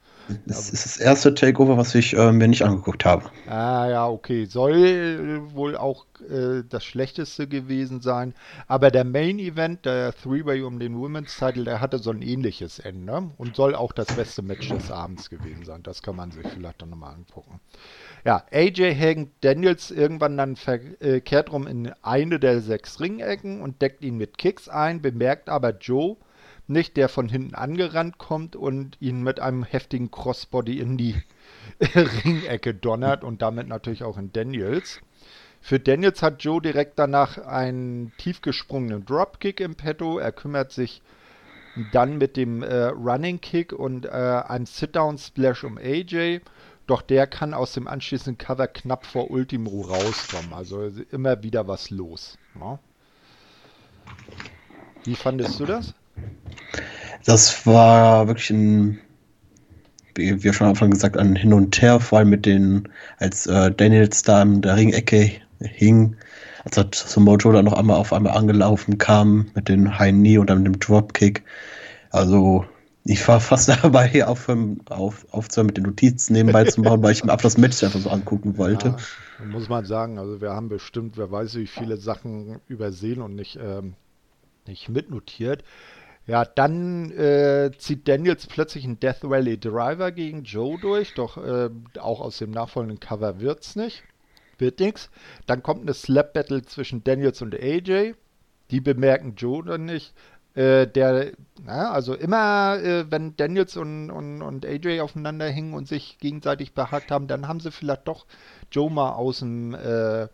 Das 0.46 0.70
ist 0.70 0.84
das 0.84 0.96
erste 0.98 1.34
Takeover, 1.34 1.76
was 1.76 1.94
ich 1.94 2.16
äh, 2.16 2.32
mir 2.32 2.48
nicht 2.48 2.62
angeguckt 2.62 3.04
habe. 3.04 3.24
Ah 3.48 3.88
ja, 3.88 4.08
okay. 4.08 4.44
Soll 4.44 5.42
wohl 5.52 5.76
auch 5.76 6.06
äh, 6.28 6.62
das 6.68 6.84
schlechteste 6.84 7.48
gewesen 7.48 8.00
sein. 8.00 8.34
Aber 8.66 8.90
der 8.90 9.04
Main 9.04 9.38
Event, 9.38 9.84
der 9.84 10.14
Three-Way 10.14 10.62
um 10.62 10.78
den 10.78 10.96
Women's 10.96 11.36
Title, 11.36 11.64
der 11.64 11.80
hatte 11.80 11.98
so 11.98 12.10
ein 12.10 12.22
ähnliches 12.22 12.78
Ende 12.78 13.30
und 13.36 13.56
soll 13.56 13.74
auch 13.74 13.92
das 13.92 14.14
beste 14.14 14.42
Match 14.42 14.68
des 14.68 14.90
Abends 14.90 15.28
gewesen 15.28 15.64
sein. 15.64 15.82
Das 15.82 16.02
kann 16.02 16.16
man 16.16 16.30
sich 16.30 16.46
vielleicht 16.46 16.80
dann 16.80 16.90
nochmal 16.90 17.14
angucken. 17.14 17.60
Ja, 18.24 18.44
AJ 18.52 18.94
hängt 18.94 19.32
Daniels 19.40 19.90
irgendwann 19.90 20.36
dann 20.36 20.56
verkehrt 20.56 21.52
rum 21.52 21.66
in 21.66 21.92
eine 22.02 22.38
der 22.38 22.60
sechs 22.60 23.00
Ringecken 23.00 23.60
und 23.60 23.82
deckt 23.82 24.04
ihn 24.04 24.16
mit 24.16 24.38
Kicks 24.38 24.68
ein, 24.68 25.02
bemerkt 25.02 25.48
aber 25.48 25.76
Joe, 25.76 26.16
nicht, 26.66 26.96
der 26.96 27.08
von 27.08 27.28
hinten 27.28 27.54
angerannt 27.54 28.18
kommt 28.18 28.56
und 28.56 28.96
ihn 29.00 29.22
mit 29.22 29.40
einem 29.40 29.64
heftigen 29.64 30.10
Crossbody 30.10 30.78
in 30.78 30.96
die 30.96 31.16
Ringecke 31.80 32.74
donnert 32.74 33.24
und 33.24 33.42
damit 33.42 33.68
natürlich 33.68 34.04
auch 34.04 34.18
in 34.18 34.32
Daniels. 34.32 35.00
Für 35.60 35.78
Daniels 35.78 36.22
hat 36.22 36.42
Joe 36.42 36.60
direkt 36.60 36.98
danach 36.98 37.38
einen 37.38 38.12
tiefgesprungenen 38.18 39.04
Dropkick 39.04 39.60
im 39.60 39.76
Petto. 39.76 40.18
Er 40.18 40.32
kümmert 40.32 40.72
sich 40.72 41.02
dann 41.92 42.18
mit 42.18 42.36
dem 42.36 42.62
äh, 42.62 42.86
Running 42.86 43.40
Kick 43.40 43.72
und 43.72 44.06
äh, 44.06 44.08
einem 44.10 44.66
Sit-Down 44.66 45.18
Splash 45.18 45.64
um 45.64 45.78
AJ. 45.78 46.40
Doch 46.86 47.00
der 47.00 47.28
kann 47.28 47.54
aus 47.54 47.72
dem 47.74 47.86
anschließenden 47.86 48.38
Cover 48.38 48.66
knapp 48.66 49.06
vor 49.06 49.30
Ultimo 49.30 49.82
rauskommen. 49.82 50.52
Also 50.52 50.90
immer 51.10 51.42
wieder 51.44 51.68
was 51.68 51.90
los. 51.90 52.38
Ne? 52.54 52.78
Wie 55.04 55.14
fandest 55.14 55.60
du 55.60 55.66
das? 55.66 55.94
Das 57.24 57.66
war 57.66 58.26
wirklich 58.26 58.50
ein, 58.50 58.98
wie 60.14 60.42
wir 60.42 60.52
schon 60.52 60.66
am 60.66 60.70
Anfang 60.72 60.90
gesagt, 60.90 61.16
ein 61.16 61.36
Hin 61.36 61.52
und 61.52 61.80
Her, 61.80 62.00
vor 62.00 62.18
allem 62.18 62.30
mit 62.30 62.46
den, 62.46 62.88
als 63.18 63.46
äh, 63.46 63.70
Daniels 63.70 64.22
da 64.22 64.42
in 64.42 64.62
der 64.62 64.76
Ringecke 64.76 65.30
hing, 65.60 66.16
als 66.64 66.76
er 66.76 66.90
zum 66.90 67.24
Mojo 67.24 67.52
dann 67.52 67.64
noch 67.64 67.74
einmal 67.74 67.96
auf 67.96 68.12
einmal 68.12 68.36
angelaufen 68.36 68.98
kam 68.98 69.50
mit 69.54 69.68
den 69.68 69.98
High 69.98 70.12
Knee 70.12 70.38
und 70.38 70.50
dann 70.50 70.62
mit 70.62 70.66
dem 70.66 70.80
Dropkick. 70.80 71.44
Also 72.10 72.64
ich 73.04 73.26
war 73.26 73.40
fast 73.40 73.68
dabei, 73.82 74.26
auf, 74.26 74.48
auf, 74.88 75.26
aufzuhören 75.30 75.66
mit 75.66 75.76
den 75.76 75.84
Notizen 75.84 76.34
nebenbei 76.34 76.64
zu 76.64 76.80
machen, 76.80 77.02
weil 77.02 77.12
ich 77.12 77.24
mir 77.24 77.32
ab 77.32 77.42
das 77.42 77.58
Match 77.58 77.82
einfach 77.82 78.00
so 78.00 78.10
angucken 78.10 78.58
wollte. 78.58 78.96
Ja, 79.38 79.44
muss 79.46 79.68
man 79.68 79.84
sagen, 79.84 80.18
also 80.18 80.40
wir 80.40 80.50
haben 80.50 80.68
bestimmt, 80.68 81.16
wer 81.16 81.30
weiß 81.30 81.56
wie 81.56 81.66
viele 81.66 81.96
Sachen 81.96 82.60
übersehen 82.68 83.22
und 83.22 83.34
nicht, 83.34 83.58
ähm, 83.60 83.94
nicht 84.66 84.88
mitnotiert. 84.88 85.64
Ja, 86.26 86.44
dann 86.44 87.10
äh, 87.10 87.72
zieht 87.78 88.06
Daniels 88.06 88.46
plötzlich 88.46 88.84
einen 88.84 89.00
Death 89.00 89.24
Rally 89.24 89.58
Driver 89.58 90.12
gegen 90.12 90.44
Joe 90.44 90.78
durch, 90.78 91.14
doch 91.14 91.36
äh, 91.36 91.68
auch 91.98 92.20
aus 92.20 92.38
dem 92.38 92.52
nachfolgenden 92.52 93.00
Cover 93.00 93.40
wird's 93.40 93.74
nicht. 93.74 94.04
Wird 94.58 94.78
nichts. 94.78 95.10
Dann 95.46 95.62
kommt 95.62 95.82
eine 95.82 95.94
Slap 95.94 96.32
Battle 96.34 96.62
zwischen 96.62 97.02
Daniels 97.02 97.42
und 97.42 97.54
AJ. 97.54 98.14
Die 98.70 98.80
bemerken 98.80 99.34
Joe 99.36 99.64
dann 99.64 99.86
nicht. 99.86 100.14
Äh, 100.54 100.86
der, 100.86 101.32
na, 101.64 101.90
also 101.90 102.14
immer, 102.14 102.78
äh, 102.82 103.10
wenn 103.10 103.34
Daniels 103.36 103.76
und, 103.76 104.10
und, 104.10 104.42
und 104.42 104.66
AJ 104.66 105.00
aufeinander 105.00 105.46
hingen 105.48 105.72
und 105.72 105.88
sich 105.88 106.18
gegenseitig 106.18 106.74
behagt 106.74 107.10
haben, 107.10 107.26
dann 107.26 107.48
haben 107.48 107.58
sie 107.58 107.72
vielleicht 107.72 108.06
doch 108.06 108.26
Joe 108.70 108.90
mal 108.90 109.12
aus 109.12 109.38
dem 109.38 109.74
äh, 109.74 110.28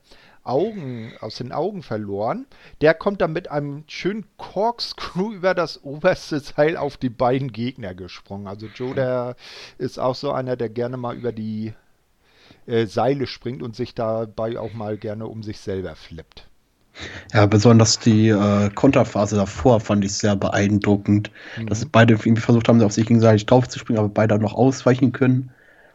Augen, 0.48 1.12
aus 1.20 1.36
den 1.36 1.52
Augen 1.52 1.82
verloren. 1.82 2.46
Der 2.80 2.94
kommt 2.94 3.20
dann 3.20 3.32
mit 3.32 3.50
einem 3.50 3.84
schönen 3.86 4.24
Corkscrew 4.36 5.32
über 5.34 5.54
das 5.54 5.84
oberste 5.84 6.42
Teil 6.42 6.76
auf 6.76 6.96
die 6.96 7.10
beiden 7.10 7.52
Gegner 7.52 7.94
gesprungen. 7.94 8.46
Also 8.46 8.66
Joe, 8.66 8.94
der 8.94 9.36
ist 9.78 9.98
auch 9.98 10.14
so 10.14 10.32
einer, 10.32 10.56
der 10.56 10.68
gerne 10.68 10.96
mal 10.96 11.16
über 11.16 11.32
die 11.32 11.74
äh, 12.66 12.86
Seile 12.86 13.26
springt 13.26 13.62
und 13.62 13.76
sich 13.76 13.94
dabei 13.94 14.58
auch 14.58 14.72
mal 14.72 14.96
gerne 14.96 15.26
um 15.26 15.42
sich 15.42 15.58
selber 15.58 15.94
flippt. 15.94 16.48
Ja, 17.32 17.46
besonders 17.46 17.98
die 17.98 18.28
äh, 18.28 18.70
Konterphase 18.70 19.36
davor 19.36 19.80
fand 19.80 20.04
ich 20.04 20.12
sehr 20.14 20.34
beeindruckend, 20.34 21.30
mhm. 21.56 21.66
dass 21.66 21.84
beide 21.84 22.14
irgendwie 22.14 22.40
versucht 22.40 22.68
haben, 22.68 22.82
auf 22.82 22.92
sich 22.92 23.06
gegenseitig 23.06 23.46
draufzuspringen, 23.46 24.02
aber 24.02 24.12
beide 24.12 24.38
noch 24.38 24.54
ausweichen 24.54 25.12
können. 25.12 25.50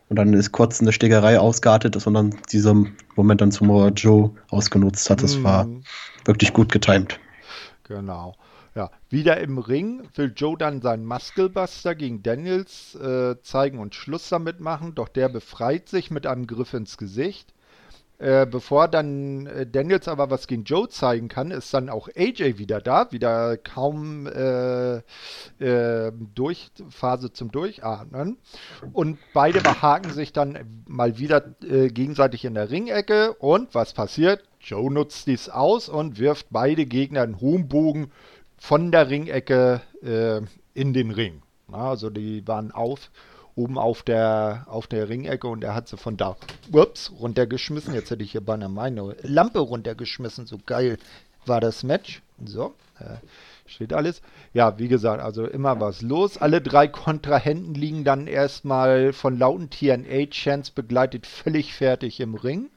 Und 0.10 0.17
dann 0.17 0.33
ist 0.33 0.51
kurz 0.51 0.81
eine 0.81 0.91
Stegerei 0.91 1.39
ausgeartet, 1.39 1.95
dass 1.95 2.05
man 2.05 2.13
dann 2.13 2.41
diesen 2.51 2.95
Moment 3.15 3.41
dann 3.41 3.51
zum 3.51 3.69
Joe 3.95 4.31
ausgenutzt 4.50 5.10
hat. 5.10 5.24
Das 5.24 5.38
mhm. 5.38 5.43
war 5.43 5.67
wirklich 6.25 6.53
gut 6.53 6.72
getimt. 6.72 7.19
Genau. 7.83 8.36
Ja, 8.75 8.89
wieder 9.10 9.39
im 9.39 9.60
Ring 9.60 10.01
will 10.15 10.33
Joe 10.36 10.57
dann 10.57 10.81
seinen 10.81 11.05
Musclebuster 11.05 11.93
gegen 11.93 12.24
Daniels 12.24 12.95
äh, 12.95 13.36
zeigen 13.43 13.77
und 13.77 13.93
Schluss 13.93 14.29
damit 14.29 14.60
machen, 14.60 14.95
doch 14.95 15.10
der 15.10 15.29
befreit 15.29 15.89
sich 15.89 16.10
mit 16.10 16.25
einem 16.25 16.48
Griff 16.48 16.74
ins 16.74 16.98
Gesicht. 16.98 17.52
Äh, 18.23 18.45
bevor 18.45 18.87
dann 18.87 19.47
äh, 19.47 19.67
Daniels 19.67 20.07
aber 20.07 20.29
was 20.29 20.47
gegen 20.47 20.63
Joe 20.63 20.87
zeigen 20.87 21.27
kann, 21.27 21.51
ist 21.51 21.73
dann 21.73 21.89
auch 21.89 22.07
AJ 22.07 22.57
wieder 22.57 22.79
da, 22.79 23.11
wieder 23.11 23.57
kaum 23.57 24.27
äh, 24.27 24.99
äh, 25.59 26.13
durch, 26.33 26.71
Phase 26.87 27.33
zum 27.33 27.51
Durchatmen. 27.51 28.37
Und 28.93 29.17
beide 29.33 29.59
behaken 29.59 30.13
sich 30.13 30.31
dann 30.31 30.57
mal 30.87 31.17
wieder 31.17 31.53
äh, 31.69 31.89
gegenseitig 31.89 32.45
in 32.45 32.53
der 32.53 32.71
Ringecke. 32.71 33.33
Und 33.33 33.75
was 33.75 33.91
passiert? 33.91 34.41
Joe 34.61 34.89
nutzt 34.89 35.27
dies 35.27 35.49
aus 35.49 35.89
und 35.89 36.17
wirft 36.17 36.47
beide 36.49 36.85
Gegner 36.85 37.23
einen 37.23 37.41
hohen 37.41 37.67
Bogen 37.67 38.09
von 38.57 38.93
der 38.93 39.09
Ringecke 39.09 39.81
in 40.73 40.93
den 40.93 41.11
Ring. 41.11 41.41
Also 41.69 42.09
die 42.09 42.47
waren 42.47 42.71
auf 42.71 43.09
oben 43.55 43.77
auf 43.77 44.03
der, 44.03 44.65
auf 44.67 44.88
der 44.88 45.10
Ringecke 45.10 45.48
und 45.48 45.63
er 45.63 45.75
hat 45.75 45.88
sie 45.88 45.98
von 45.98 46.17
da 46.17 46.36
ups, 46.72 47.12
runtergeschmissen. 47.19 47.93
Jetzt 47.93 48.12
hätte 48.12 48.24
ich 48.24 48.31
hier 48.31 48.41
beinahe 48.41 48.69
meine 48.69 49.15
Lampe 49.22 49.60
runtergeschmissen. 49.60 50.45
So 50.45 50.57
geil 50.65 50.98
war 51.45 51.62
das 51.62 51.83
Match. 51.83 52.22
So, 52.45 52.74
äh, 53.00 53.17
Steht 53.65 53.93
alles. 53.93 54.22
Ja, 54.53 54.77
wie 54.77 54.88
gesagt, 54.88 55.22
also 55.22 55.45
immer 55.45 55.79
was 55.79 56.01
los. 56.01 56.38
Alle 56.38 56.62
drei 56.62 56.88
Kontrahenten 56.88 57.74
liegen 57.74 58.03
dann 58.03 58.27
erstmal 58.27 59.13
von 59.13 59.38
lauten 59.38 59.69
TNA-Chants 59.69 60.72
begleitet 60.72 61.25
völlig 61.25 61.74
fertig 61.74 62.19
im 62.19 62.36
Ring. 62.36 62.69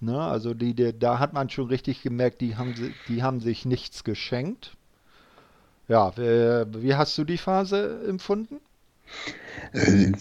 Ne, 0.00 0.20
also 0.20 0.54
die, 0.54 0.74
die, 0.74 0.98
da 0.98 1.18
hat 1.18 1.32
man 1.32 1.50
schon 1.50 1.68
richtig 1.68 2.02
gemerkt, 2.02 2.40
die 2.40 2.56
haben, 2.56 2.74
die 3.08 3.22
haben 3.22 3.40
sich 3.40 3.64
nichts 3.64 4.02
geschenkt. 4.02 4.76
Ja, 5.88 6.08
äh, 6.18 6.66
wie 6.82 6.94
hast 6.94 7.16
du 7.16 7.24
die 7.24 7.38
Phase 7.38 8.04
empfunden? 8.08 8.60
Äh, 9.72 10.12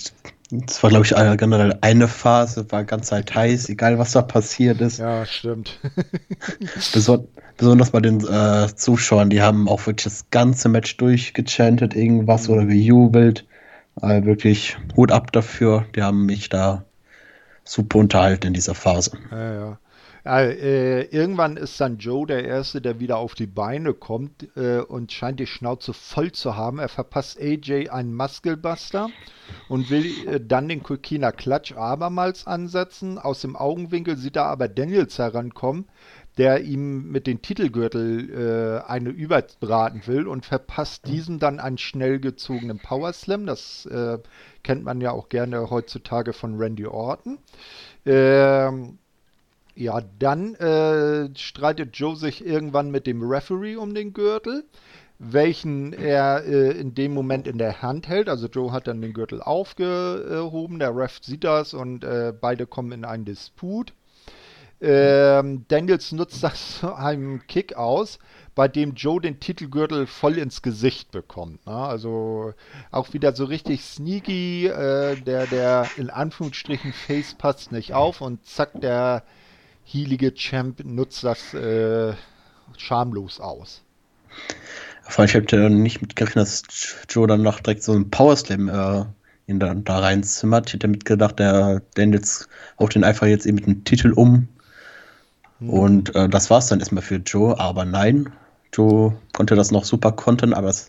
es 0.68 0.84
war, 0.84 0.92
glaube 0.92 1.06
ich, 1.06 1.16
generell 1.38 1.78
eine 1.82 2.08
Phase, 2.08 2.72
war 2.72 2.84
ganz 2.84 3.12
halt 3.12 3.34
heiß, 3.34 3.70
egal 3.70 3.98
was 3.98 4.12
da 4.12 4.22
passiert 4.22 4.82
ist. 4.82 5.00
Ja, 5.00 5.26
stimmt. 5.26 5.80
Beson 6.94 7.28
besonders 7.58 7.92
bei 7.92 8.00
den 8.00 8.20
äh, 8.28 8.68
Zuschauern, 8.76 9.30
die 9.30 9.42
haben 9.42 9.68
auch 9.68 9.86
wirklich 9.86 10.04
das 10.06 10.30
ganze 10.32 10.70
Match 10.70 10.98
durchgechantet, 10.98 11.96
irgendwas 11.96 12.48
mhm. 12.48 12.54
oder 12.54 12.66
gejubelt. 12.66 13.46
Also 13.96 14.26
wirklich 14.26 14.78
Hut 14.96 15.12
ab 15.12 15.32
dafür. 15.32 15.86
Die 15.96 16.02
haben 16.02 16.26
mich 16.26 16.50
da 16.50 16.84
super 17.64 18.00
unterhalten 18.00 18.48
in 18.48 18.54
dieser 18.54 18.76
Phase. 18.76 19.12
Ja, 19.32 19.54
ja. 19.54 19.80
Äh, 20.26 21.04
irgendwann 21.08 21.58
ist 21.58 21.82
dann 21.82 21.98
Joe 21.98 22.26
der 22.26 22.46
Erste, 22.46 22.82
der 22.82 23.00
wieder 23.00 23.18
auf 23.18 23.36
die 23.36 23.48
Beine 23.48 23.94
kommt 23.94 24.48
äh, 24.56 24.80
und 24.80 25.12
scheint 25.12 25.40
die 25.42 25.48
Schnauze 25.48 25.94
voll 25.94 26.32
zu 26.32 26.56
haben. 26.56 26.80
Er 26.80 26.88
verpasst 26.88 27.38
AJ 27.42 27.90
einen 27.90 28.16
Muskelbuster 28.16 29.10
und 29.68 29.90
will 29.90 30.06
äh, 30.28 30.40
dann 30.40 30.70
den 30.70 30.82
Kokina 30.82 31.34
Klatsch 31.34 31.74
abermals 31.74 32.48
ansetzen. 32.48 33.20
Aus 33.20 33.42
dem 33.42 33.58
Augenwinkel 33.58 34.16
sieht 34.16 34.38
er 34.38 34.46
aber 34.46 34.70
Daniels 34.70 35.20
herankommen, 35.20 35.90
der 36.38 36.64
ihm 36.64 37.12
mit 37.12 37.28
dem 37.28 37.42
Titelgürtel 37.42 38.82
äh, 38.86 38.90
eine 38.90 39.10
überbraten 39.10 40.08
will 40.08 40.28
und 40.28 40.46
verpasst 40.46 41.06
diesem 41.06 41.40
dann 41.40 41.60
einen 41.60 41.78
schnell 41.78 42.22
gezogenen 42.22 42.80
Power 42.80 43.12
Slam. 43.12 43.46
Das 43.46 43.86
äh, 43.88 44.20
kennt 44.64 44.86
man 44.86 45.02
ja 45.02 45.12
auch 45.12 45.28
gerne 45.28 45.70
heutzutage 45.70 46.32
von 46.32 46.56
Randy 46.58 46.88
Orton. 46.88 47.40
Ähm, 48.06 49.00
ja, 49.76 50.02
dann 50.20 50.56
äh, 50.56 51.30
streitet 51.36 51.96
Joe 51.98 52.16
sich 52.16 52.46
irgendwann 52.46 52.92
mit 52.92 53.08
dem 53.08 53.24
Referee 53.24 53.76
um 53.76 53.96
den 53.96 54.14
Gürtel, 54.14 54.66
welchen 55.18 55.94
er 55.94 56.44
äh, 56.46 56.72
in 56.72 56.94
dem 56.94 57.14
Moment 57.14 57.48
in 57.48 57.58
der 57.58 57.82
Hand 57.82 58.08
hält. 58.08 58.30
Also 58.30 58.48
Joe 58.48 58.72
hat 58.72 58.88
dann 58.88 59.02
den 59.02 59.14
Gürtel 59.14 59.42
aufgehoben, 59.42 60.80
der 60.80 60.96
Ref 60.96 61.20
sieht 61.22 61.44
das 61.44 61.74
und 61.74 62.04
äh, 62.04 62.34
beide 62.40 62.68
kommen 62.68 62.92
in 62.92 63.06
einen 63.06 63.26
Disput. 63.26 63.94
Ähm, 64.82 65.66
Daniels 65.70 66.12
nutzt 66.12 66.44
das 66.44 66.80
zu 66.80 66.94
einem 66.94 67.48
Kick 67.48 67.76
aus, 67.76 68.20
bei 68.54 68.68
dem 68.68 68.94
Joe 68.96 69.22
den 69.22 69.40
Titelgürtel 69.40 70.06
voll 70.06 70.38
ins 70.38 70.62
Gesicht 70.62 71.12
bekommt. 71.12 71.66
Ne? 71.66 71.74
Also 71.74 72.54
auch 72.92 73.14
wieder 73.14 73.34
so 73.34 73.46
richtig 73.46 73.82
sneaky, 73.82 74.68
äh, 74.68 75.16
der, 75.16 75.48
der 75.48 75.88
in 75.98 76.10
Anführungsstrichen 76.10 76.92
Face 76.92 77.34
passt 77.34 77.72
nicht 77.72 77.94
auf 77.94 78.22
und 78.22 78.46
zack, 78.46 78.80
der 78.82 79.24
hielige 79.84 80.34
Champ 80.34 80.84
nutzt 80.84 81.24
das 81.24 81.54
äh, 81.54 82.14
schamlos 82.78 83.40
aus. 83.40 83.82
Vor 85.04 85.20
allem, 85.20 85.30
ich 85.30 85.34
hätte 85.34 85.70
nicht 85.70 86.02
mitgerechnet, 86.02 86.48
dass 86.48 86.64
Joe 87.10 87.28
dann 87.28 87.42
noch 87.42 87.60
direkt 87.60 87.84
so 87.84 87.92
einen 87.92 88.10
Powerslam 88.10 88.70
äh, 88.70 89.06
in 89.48 89.60
da, 89.60 89.74
da 89.74 90.00
reinzimmert. 90.00 90.68
Ich 90.68 90.74
hätte 90.74 90.88
mitgedacht, 90.88 91.40
der 91.40 91.82
Daniels 91.96 92.48
haut 92.80 92.96
den 92.96 93.04
einfach 93.04 93.28
jetzt 93.28 93.46
eben 93.46 93.56
mit 93.56 93.66
dem 93.66 93.84
Titel 93.84 94.12
um. 94.14 94.48
Hm. 95.60 95.70
Und 95.70 96.16
äh, 96.16 96.30
das 96.30 96.50
es 96.50 96.68
dann 96.68 96.80
erstmal 96.80 97.04
für 97.04 97.18
Joe, 97.18 97.60
aber 97.60 97.86
nein, 97.86 98.32
Joe 98.74 99.16
konnte 99.34 99.56
das 99.56 99.72
noch 99.72 99.84
super 99.84 100.14
kontern, 100.14 100.54
aber 100.54 100.68
das, 100.68 100.88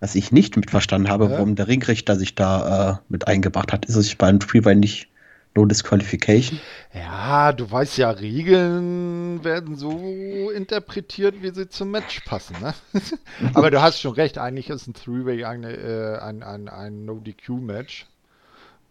was 0.00 0.14
ich 0.14 0.32
nicht 0.32 0.56
mitverstanden 0.56 1.10
habe, 1.10 1.26
ja. 1.26 1.32
warum 1.32 1.54
der 1.54 1.68
Ringrichter 1.68 2.16
sich 2.16 2.34
da 2.34 2.90
äh, 2.90 2.96
mit 3.08 3.28
eingebracht 3.28 3.72
hat, 3.72 3.84
ist 3.84 3.96
es 3.96 4.14
beim 4.14 4.40
Freeway 4.40 4.74
nicht 4.74 5.09
No 5.54 5.64
Disqualification? 5.64 6.60
Ja, 6.94 7.52
du 7.52 7.70
weißt 7.70 7.98
ja, 7.98 8.10
Regeln 8.10 9.42
werden 9.42 9.76
so 9.76 10.50
interpretiert, 10.50 11.42
wie 11.42 11.50
sie 11.50 11.68
zum 11.68 11.90
Match 11.90 12.20
passen. 12.20 12.56
Ne? 12.60 12.72
Aber 13.54 13.70
du 13.70 13.82
hast 13.82 14.00
schon 14.00 14.14
recht, 14.14 14.38
eigentlich 14.38 14.70
ist 14.70 14.86
ein 14.86 14.94
Three-Way 14.94 15.42
äh, 15.42 16.18
ein, 16.18 16.42
ein, 16.42 16.68
ein 16.68 17.04
No-DQ-Match. 17.04 18.06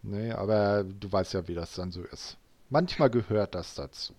Nee, 0.02 0.32
aber 0.32 0.82
du 0.84 1.12
weißt 1.12 1.34
ja, 1.34 1.46
wie 1.46 1.54
das 1.54 1.74
dann 1.74 1.92
so 1.92 2.02
ist. 2.02 2.38
Manchmal 2.70 3.10
gehört 3.10 3.54
das 3.54 3.74
dazu. 3.74 4.14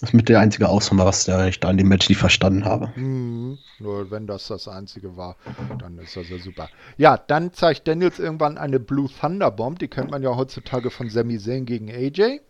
Das 0.00 0.10
ist 0.10 0.14
mit 0.14 0.30
der 0.30 0.40
einzige 0.40 0.68
Ausnahme, 0.68 1.04
was 1.04 1.28
ich 1.28 1.60
da 1.60 1.68
an 1.68 1.76
dem 1.76 1.88
Match 1.88 2.08
nicht 2.08 2.18
verstanden 2.18 2.64
habe. 2.64 2.90
Mhm. 2.96 3.58
Nur 3.78 4.10
wenn 4.10 4.26
das 4.26 4.46
das 4.46 4.66
einzige 4.66 5.16
war, 5.18 5.36
dann 5.78 5.98
ist 5.98 6.16
das 6.16 6.28
ja 6.30 6.38
super. 6.38 6.70
Ja, 6.96 7.18
dann 7.18 7.52
zeigt 7.52 7.86
Daniels 7.86 8.18
irgendwann 8.18 8.56
eine 8.56 8.80
Blue 8.80 9.10
Thunder 9.20 9.50
Bomb. 9.50 9.78
Die 9.78 9.88
kennt 9.88 10.10
man 10.10 10.22
ja 10.22 10.34
heutzutage 10.36 10.90
von 10.90 11.10
Sami 11.10 11.38
Zayn 11.38 11.66
gegen 11.66 11.90
AJ. 11.90 12.40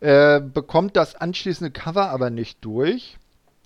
Äh, 0.00 0.40
bekommt 0.40 0.96
das 0.96 1.14
anschließende 1.14 1.70
Cover 1.70 2.10
aber 2.10 2.30
nicht 2.30 2.64
durch. 2.64 3.18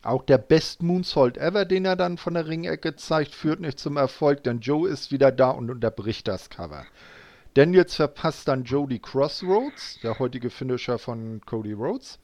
Auch 0.03 0.23
der 0.23 0.37
Best 0.37 0.83
Moonsault 0.83 1.39
ever, 1.39 1.65
den 1.65 1.87
er 1.87 1.97
dann 1.97 2.19
von 2.19 2.35
der 2.35 2.47
Ringecke 2.47 2.95
zeigt, 2.95 3.35
führt 3.35 3.61
nicht 3.61 3.79
zum 3.79 3.97
Erfolg, 3.97 4.45
denn 4.45 4.61
Joe 4.61 4.87
ist 4.87 5.13
wieder 5.13 5.33
da 5.33 5.49
und 5.49 5.71
unterbricht 5.71 6.29
das 6.29 6.51
Cover. 6.51 6.85
Daniels 7.55 7.95
verpasst 7.95 8.49
dann 8.49 8.65
Jody 8.65 8.99
Crossroads, 8.99 10.01
der 10.03 10.19
heutige 10.19 10.51
Finisher 10.51 10.99
von 10.99 11.41
Cody 11.47 11.73
Rhodes, 11.73 12.19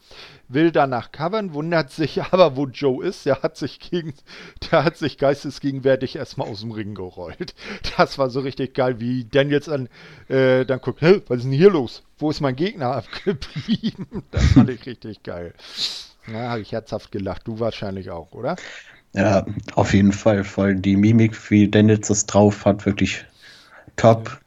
will 0.48 0.72
danach 0.72 1.12
covern, 1.12 1.54
wundert 1.54 1.92
sich 1.92 2.20
aber, 2.32 2.56
wo 2.56 2.66
Joe 2.66 3.04
ist. 3.04 3.26
Der 3.26 3.42
hat 3.42 3.56
sich 3.56 3.78
gegen, 3.78 4.12
der 4.70 4.84
hat 4.84 4.96
sich 4.96 5.18
geistesgegenwärtig 5.18 6.16
erstmal 6.16 6.48
aus 6.48 6.60
dem 6.60 6.72
Ring 6.72 6.94
gerollt. 6.96 7.54
Das 7.96 8.18
war 8.18 8.28
so 8.28 8.40
richtig 8.40 8.74
geil, 8.74 8.98
wie 8.98 9.24
Daniels 9.24 9.68
an, 9.68 9.88
äh, 10.28 10.64
dann 10.64 10.80
guckt, 10.80 11.00
Hä, 11.00 11.22
was 11.28 11.38
ist 11.38 11.44
denn 11.44 11.52
hier 11.52 11.70
los? 11.70 12.02
Wo 12.18 12.30
ist 12.30 12.40
mein 12.40 12.56
Gegner 12.56 12.92
abgeblieben? 12.96 14.24
Das 14.32 14.44
fand 14.46 14.68
ich 14.70 14.84
richtig 14.84 15.22
geil. 15.22 15.54
Na, 16.26 16.50
habe 16.50 16.60
ich 16.60 16.72
herzhaft 16.72 17.12
gelacht. 17.12 17.46
Du 17.46 17.60
wahrscheinlich 17.60 18.10
auch, 18.10 18.32
oder? 18.32 18.56
Ja, 19.12 19.46
auf 19.74 19.94
jeden 19.94 20.12
Fall. 20.12 20.44
Voll 20.44 20.74
die 20.74 20.96
Mimik, 20.96 21.50
wie 21.50 21.68
Daniels 21.68 22.08
das 22.08 22.26
drauf 22.26 22.64
hat, 22.64 22.84
wirklich 22.84 23.24
top. 23.96 24.40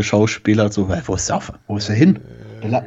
Schauspieler, 0.00 0.70
so, 0.70 0.88
wo 0.88 1.14
ist 1.14 1.28
der, 1.28 1.42
wo 1.66 1.76
ist 1.76 1.88
er 1.88 1.94
hin? 1.94 2.20
Der, 2.62 2.70
lag, 2.70 2.84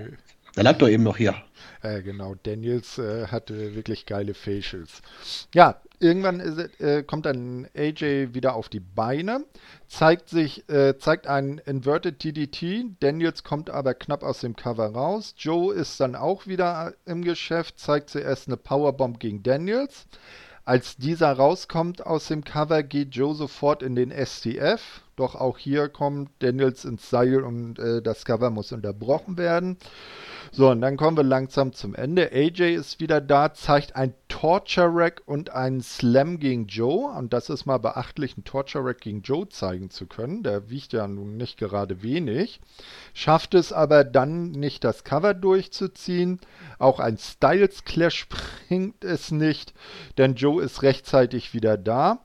der 0.55 0.63
lag 0.63 0.77
doch 0.77 0.87
eben 0.87 1.03
noch 1.03 1.17
hier. 1.17 1.35
Äh, 1.83 2.01
genau, 2.01 2.35
Daniels 2.35 2.97
äh, 2.97 3.27
hatte 3.27 3.75
wirklich 3.75 4.05
geile 4.05 4.33
Facials. 4.33 5.01
Ja, 5.53 5.81
irgendwann 5.99 6.39
ist, 6.39 6.79
äh, 6.79 7.03
kommt 7.03 7.25
dann 7.25 7.67
AJ 7.75 8.33
wieder 8.33 8.55
auf 8.55 8.69
die 8.69 8.79
Beine, 8.79 9.45
zeigt 9.87 10.29
sich, 10.29 10.67
äh, 10.69 10.97
zeigt 10.97 11.27
einen 11.27 11.57
Inverted 11.57 12.19
TDT. 12.19 12.85
Daniels 13.01 13.43
kommt 13.43 13.69
aber 13.69 13.93
knapp 13.95 14.23
aus 14.23 14.39
dem 14.39 14.55
Cover 14.55 14.87
raus. 14.93 15.35
Joe 15.37 15.73
ist 15.73 15.99
dann 15.99 16.15
auch 16.15 16.47
wieder 16.47 16.93
im 17.05 17.21
Geschäft, 17.23 17.79
zeigt 17.79 18.09
zuerst 18.09 18.47
eine 18.47 18.57
Powerbomb 18.57 19.19
gegen 19.19 19.43
Daniels. 19.43 20.07
Als 20.65 20.95
dieser 20.95 21.33
rauskommt 21.33 22.05
aus 22.05 22.29
dem 22.29 22.45
Cover, 22.45 22.83
geht 22.83 23.13
Joe 23.13 23.35
sofort 23.35 23.83
in 23.83 23.95
den 23.95 24.11
STF. 24.11 25.01
Doch 25.15 25.35
auch 25.35 25.59
hier 25.59 25.89
kommt 25.89 26.31
Daniels 26.39 26.85
ins 26.85 27.09
Seil 27.09 27.43
und 27.43 27.77
äh, 27.77 28.01
das 28.01 28.25
Cover 28.25 28.49
muss 28.49 28.71
unterbrochen 28.71 29.37
werden. 29.37 29.77
So, 30.51 30.69
und 30.69 30.81
dann 30.81 30.97
kommen 30.97 31.17
wir 31.17 31.23
langsam 31.23 31.73
zum 31.73 31.95
Ende. 31.95 32.31
AJ 32.31 32.75
ist 32.75 32.99
wieder 32.99 33.21
da, 33.21 33.53
zeigt 33.53 33.95
ein 33.95 34.13
Torture 34.27 34.89
Rack 34.91 35.21
und 35.25 35.51
einen 35.51 35.81
Slam 35.81 36.39
gegen 36.39 36.67
Joe. 36.67 37.11
Und 37.15 37.33
das 37.33 37.49
ist 37.49 37.65
mal 37.65 37.77
beachtlich, 37.77 38.37
ein 38.37 38.43
Torture 38.43 38.85
Rack 38.85 39.01
gegen 39.01 39.21
Joe 39.21 39.47
zeigen 39.49 39.89
zu 39.89 40.07
können. 40.07 40.43
Der 40.43 40.69
wiegt 40.69 40.93
ja 40.93 41.07
nun 41.07 41.37
nicht 41.37 41.57
gerade 41.57 42.01
wenig. 42.01 42.59
Schafft 43.13 43.53
es 43.53 43.71
aber 43.71 44.03
dann 44.03 44.51
nicht, 44.51 44.83
das 44.83 45.03
Cover 45.03 45.33
durchzuziehen. 45.33 46.39
Auch 46.79 46.99
ein 46.99 47.17
Styles 47.17 47.83
Clash 47.83 48.27
bringt 48.29 49.03
es 49.03 49.31
nicht, 49.31 49.73
denn 50.17 50.35
Joe 50.35 50.61
ist 50.61 50.81
rechtzeitig 50.81 51.53
wieder 51.53 51.77
da. 51.77 52.19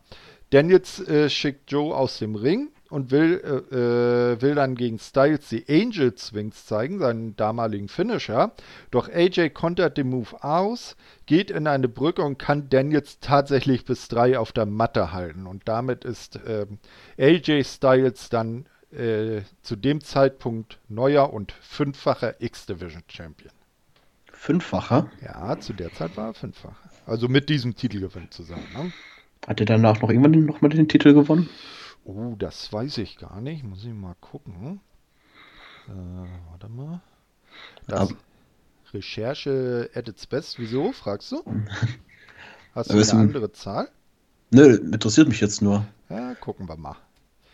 Daniels 0.51 1.01
äh, 1.07 1.29
schickt 1.29 1.71
Joe 1.71 1.95
aus 1.95 2.19
dem 2.19 2.35
Ring 2.35 2.71
und 2.91 3.11
will, 3.11 3.41
äh, 3.45 3.75
äh, 3.75 4.43
will 4.43 4.55
dann 4.55 4.75
gegen 4.75 4.99
Styles 4.99 5.49
die 5.49 5.65
Angel 5.69 6.17
Swings 6.17 6.67
zeigen, 6.67 6.99
seinen 6.99 7.37
damaligen 7.37 7.89
Finisher. 7.89 8.53
Doch 8.91 9.09
AJ 9.09 9.51
kontert 9.51 9.97
den 9.99 10.09
Move 10.09 10.43
aus, 10.43 10.97
geht 11.27 11.51
in 11.51 11.67
eine 11.67 11.89
Brücke 11.89 12.23
und 12.23 12.39
kann 12.39 12.69
Daniels 12.69 13.21
tatsächlich 13.21 13.85
bis 13.85 14.09
drei 14.09 14.39
auf 14.39 14.53
der 14.53 14.67
Matte 14.67 15.13
halten. 15.13 15.47
Und 15.47 15.69
damit 15.69 16.05
ist 16.05 16.37
äh, 16.37 16.67
AJ 17.19 17.65
Styles 17.65 18.31
dann 18.31 18.67
äh, 18.91 19.43
zu 19.63 19.77
dem 19.77 20.01
Zeitpunkt 20.01 20.79
neuer 20.89 21.33
und 21.33 21.53
fünffacher 21.53 22.41
X-Division 22.41 23.03
Champion. 23.09 23.53
Fünffacher? 24.33 25.11
Ja, 25.23 25.59
zu 25.59 25.73
der 25.73 25.93
Zeit 25.93 26.17
war 26.17 26.29
er 26.29 26.35
fünffacher. 26.35 26.77
Also 27.07 27.29
mit 27.29 27.49
diesem 27.49 27.75
Titelgewinn 27.75 28.31
zusammen. 28.31 28.67
Ne? 28.75 28.93
Hat 29.47 29.61
er 29.61 29.67
danach 29.67 30.01
noch 30.01 30.11
irgendwann 30.11 30.45
noch 30.45 30.61
mal 30.61 30.69
den 30.69 30.89
Titel 30.89 31.13
gewonnen? 31.13 31.49
Oh, 32.09 32.35
das 32.39 32.73
weiß 32.73 32.97
ich 32.99 33.19
gar 33.19 33.43
nicht. 33.43 33.65
Muss 33.65 33.85
ich 33.85 33.93
mal 33.93 34.17
gucken. 34.23 34.81
Äh, 35.89 35.91
warte 36.51 36.71
mal. 36.71 37.03
Das 37.87 38.15
Recherche 38.95 39.91
at 39.95 40.09
its 40.09 40.27
best. 40.27 40.59
Wieso, 40.59 40.93
fragst 40.93 41.33
du? 41.33 41.43
Hast 42.75 42.91
du 42.91 42.95
eine 42.95 43.13
andere 43.13 43.53
Zahl? 43.53 43.91
Nö, 44.51 44.77
interessiert 44.77 45.29
mich 45.29 45.43
jetzt 45.43 45.61
nur. 45.61 45.85
Ja, 46.09 46.35
gucken 46.37 46.67
wir 46.67 46.79
mal. 46.79 46.97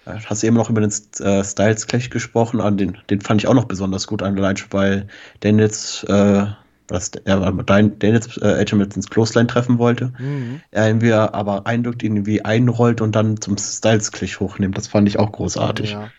Hast 0.07 0.45
du 0.45 0.47
eben 0.47 0.55
noch 0.55 0.71
über 0.71 0.83
den 0.83 0.93
äh, 1.19 1.43
Styles 1.43 1.89
Clash 1.89 2.11
gesprochen? 2.11 2.61
An 2.61 2.77
den, 2.77 2.99
den 3.11 3.23
fand 3.23 3.41
ich 3.41 3.49
auch 3.49 3.55
noch 3.55 3.65
besonders 3.65 4.07
gut, 4.07 4.23
allein 4.23 4.57
weil 4.71 5.09
Daniels, 5.41 6.05
äh, 6.05 6.47
was, 6.89 7.11
er 7.25 7.53
Daniels 7.53 8.37
äh, 8.39 8.61
Edge 8.61 8.77
mit 8.77 8.95
ins 8.95 9.09
Clothesline 9.09 9.47
treffen 9.47 9.79
wollte. 9.79 10.13
Mhm. 10.19 10.61
Er 10.71 10.89
irgendwie 10.89 11.13
aber 11.13 11.67
eindrückt, 11.67 12.03
irgendwie 12.03 12.45
einrollt 12.45 13.01
und 13.01 13.15
dann 13.15 13.41
zum 13.41 13.57
Styles 13.57 14.13
Clash 14.13 14.41
hochnimmt. 14.41 14.77
Das 14.77 14.89
fand 14.89 15.09
ich 15.09 15.19
auch 15.19 15.33
großartig. 15.33 15.93
Ja. 15.93 16.11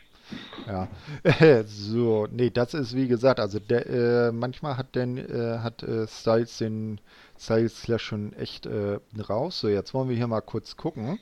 Ja, 0.67 0.87
so, 1.67 2.27
nee, 2.31 2.49
das 2.49 2.73
ist 2.73 2.95
wie 2.95 3.07
gesagt, 3.07 3.39
also 3.39 3.59
der, 3.59 3.85
äh, 3.87 4.31
manchmal 4.31 4.77
hat 4.77 4.95
denn 4.95 5.17
äh, 5.17 5.59
hat 5.59 5.83
äh, 5.83 6.07
Styles 6.07 6.57
den 6.57 6.99
Styles 7.39 7.83
Clash 7.83 8.03
schon 8.03 8.33
echt 8.33 8.65
äh, 8.65 8.97
raus. 9.29 9.59
So, 9.59 9.67
jetzt 9.67 9.93
wollen 9.93 10.09
wir 10.09 10.15
hier 10.15 10.27
mal 10.27 10.41
kurz 10.41 10.75
gucken. 10.75 11.19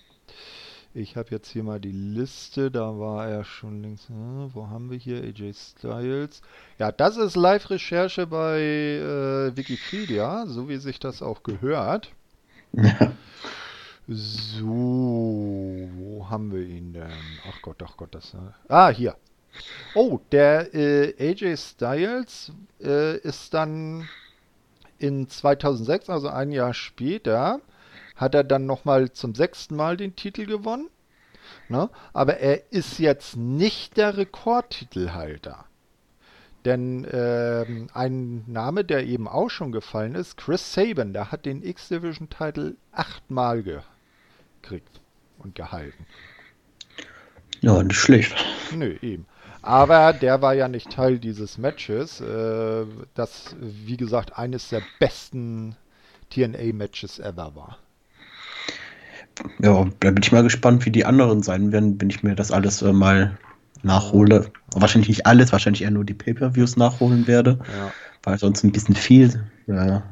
Ich 0.95 1.17
habe 1.17 1.29
jetzt 1.31 1.49
hier 1.49 1.63
mal 1.63 1.79
die 1.79 1.91
Liste, 1.91 2.69
da 2.69 2.99
war 2.99 3.27
er 3.27 3.43
schon 3.43 3.81
links. 3.81 4.09
Hm, 4.09 4.51
wo 4.53 4.67
haben 4.67 4.91
wir 4.91 4.97
hier 4.97 5.23
AJ 5.23 5.53
Styles? 5.53 6.43
Ja, 6.77 6.91
das 6.91 7.17
ist 7.17 7.35
Live-Recherche 7.35 8.27
bei 8.27 8.59
äh, 8.59 9.57
Wikipedia, 9.57 10.45
so 10.45 10.69
wie 10.69 10.77
sich 10.77 10.99
das 10.99 11.23
auch 11.23 11.41
gehört. 11.41 12.11
Ja. 12.73 13.11
So, 14.07 14.67
wo 14.67 16.29
haben 16.29 16.51
wir 16.51 16.61
ihn 16.61 16.93
denn? 16.93 17.09
Ach 17.49 17.61
Gott, 17.61 17.81
ach 17.83 17.97
Gott, 17.97 18.13
das. 18.13 18.35
Ah, 18.67 18.89
hier. 18.89 19.15
Oh, 19.95 20.19
der 20.31 20.75
äh, 20.75 21.15
AJ 21.17 21.57
Styles 21.57 22.51
äh, 22.81 23.17
ist 23.17 23.53
dann 23.53 24.07
in 24.99 25.27
2006, 25.27 26.09
also 26.09 26.27
ein 26.27 26.51
Jahr 26.51 26.73
später, 26.73 27.61
hat 28.15 28.35
er 28.35 28.43
dann 28.43 28.65
nochmal 28.65 29.11
zum 29.11 29.35
sechsten 29.35 29.75
Mal 29.75 29.97
den 29.97 30.15
Titel 30.15 30.45
gewonnen. 30.45 30.89
Ne? 31.69 31.89
Aber 32.13 32.37
er 32.37 32.71
ist 32.71 32.99
jetzt 32.99 33.35
nicht 33.35 33.97
der 33.97 34.17
Rekordtitelhalter. 34.17 35.65
Denn 36.65 37.03
äh, 37.03 37.65
ein 37.93 38.43
Name, 38.47 38.85
der 38.85 39.05
eben 39.05 39.27
auch 39.27 39.49
schon 39.49 39.71
gefallen 39.71 40.15
ist, 40.15 40.37
Chris 40.37 40.73
Saban, 40.73 41.11
der 41.11 41.31
hat 41.31 41.45
den 41.45 41.61
X-Division-Titel 41.61 42.77
achtmal 42.93 43.63
gekriegt 43.63 45.01
und 45.39 45.55
gehalten. 45.55 46.05
Ja, 47.59 47.83
nicht 47.83 47.97
schlecht. 47.97 48.33
Nö, 48.73 48.97
eben. 49.01 49.25
Aber 49.61 50.11
der 50.13 50.41
war 50.41 50.53
ja 50.53 50.67
nicht 50.67 50.89
Teil 50.89 51.19
dieses 51.19 51.57
Matches, 51.57 52.19
äh, 52.19 52.85
das, 53.13 53.55
wie 53.59 53.97
gesagt, 53.97 54.37
eines 54.37 54.69
der 54.69 54.81
besten 54.99 55.75
TNA-Matches 56.29 57.19
ever 57.19 57.55
war. 57.55 57.77
Ja, 59.59 59.87
da 59.99 60.11
bin 60.11 60.23
ich 60.23 60.31
mal 60.31 60.43
gespannt, 60.43 60.85
wie 60.85 60.91
die 60.91 61.05
anderen 61.05 61.41
sein 61.41 61.71
werden, 61.71 61.99
wenn 61.99 62.09
ich 62.09 62.23
mir 62.23 62.35
das 62.35 62.51
alles 62.51 62.81
äh, 62.81 62.93
mal 62.93 63.37
nachhole. 63.81 64.51
Wahrscheinlich 64.73 65.09
nicht 65.09 65.25
alles, 65.25 65.51
wahrscheinlich 65.51 65.83
eher 65.83 65.91
nur 65.91 66.05
die 66.05 66.13
Pay-Per-Views 66.13 66.77
nachholen 66.77 67.27
werde, 67.27 67.59
ja. 67.67 67.91
weil 68.23 68.37
sonst 68.37 68.63
ein 68.63 68.71
bisschen 68.71 68.95
viel 68.95 69.43
ja, 69.67 70.03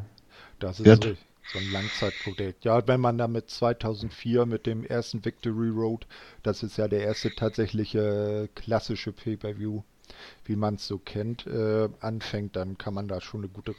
das 0.60 0.79
ist 0.79 0.86
wird. 0.86 1.17
so 1.51 1.60
ein 1.60 1.71
Langzeitprojekt. 1.71 2.65
Ja, 2.65 2.88
wenn 2.88 3.01
man 3.01 3.17
da 3.17 3.27
mit 3.27 3.49
2004 3.49 4.45
mit 4.45 4.65
dem 4.65 4.84
ersten 4.84 5.23
Victory 5.25 5.69
Road, 5.69 6.05
das 6.43 6.63
ist 6.63 6.77
ja 6.77 6.88
der 6.88 7.01
erste 7.01 7.34
tatsächliche 7.34 8.49
klassische 8.55 9.12
Pay-Per-View, 9.12 9.81
wie 10.45 10.55
man 10.55 10.75
es 10.75 10.88
so 10.88 10.97
kennt, 10.97 11.47
äh, 11.47 11.89
anfängt, 11.99 12.55
dann 12.55 12.77
kann 12.77 12.93
man 12.93 13.07
da 13.07 13.21
schon 13.21 13.41
eine 13.41 13.49
gute 13.49 13.73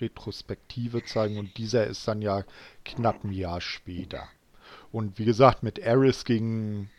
Retrospektive 0.00 1.04
zeigen 1.04 1.38
und 1.38 1.56
dieser 1.56 1.86
ist 1.86 2.06
dann 2.06 2.22
ja 2.22 2.44
knapp 2.84 3.24
ein 3.24 3.32
Jahr 3.32 3.60
später. 3.60 4.28
Und 4.92 5.18
wie 5.18 5.24
gesagt, 5.24 5.62
mit 5.62 5.84
Aris 5.84 6.24
gegen 6.24 6.90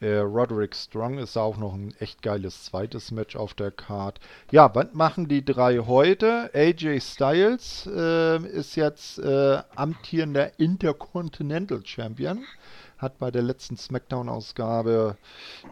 äh, 0.00 0.18
Roderick 0.18 0.76
Strong 0.76 1.18
ist 1.18 1.36
auch 1.36 1.56
noch 1.56 1.74
ein 1.74 1.94
echt 1.98 2.22
geiles 2.22 2.64
zweites 2.64 3.10
Match 3.10 3.36
auf 3.36 3.54
der 3.54 3.70
Card. 3.70 4.20
Ja, 4.52 4.72
was 4.74 4.92
machen 4.92 5.28
die 5.28 5.44
drei 5.44 5.78
heute? 5.78 6.50
AJ 6.54 7.00
Styles 7.00 7.88
äh, 7.92 8.36
ist 8.46 8.76
jetzt 8.76 9.18
äh, 9.18 9.62
amtierender 9.74 10.58
Intercontinental 10.60 11.84
Champion. 11.84 12.44
Hat 12.98 13.18
bei 13.18 13.30
der 13.30 13.42
letzten 13.42 13.76
SmackDown-Ausgabe 13.76 15.16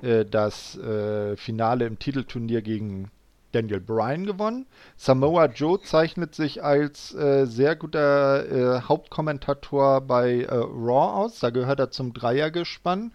äh, 0.02 0.24
das 0.24 0.76
äh, 0.78 1.36
Finale 1.36 1.86
im 1.86 1.98
Titelturnier 1.98 2.62
gegen 2.62 3.10
Daniel 3.56 3.80
Bryan 3.80 4.26
gewonnen. 4.26 4.66
Samoa 4.96 5.46
Joe 5.46 5.80
zeichnet 5.80 6.34
sich 6.34 6.62
als 6.62 7.14
äh, 7.14 7.46
sehr 7.46 7.74
guter 7.74 8.44
äh, 8.50 8.82
Hauptkommentator 8.82 10.02
bei 10.02 10.42
äh, 10.42 10.54
Raw 10.54 11.24
aus. 11.24 11.40
Da 11.40 11.48
gehört 11.48 11.80
er 11.80 11.90
zum 11.90 12.12
Dreiergespann. 12.12 13.12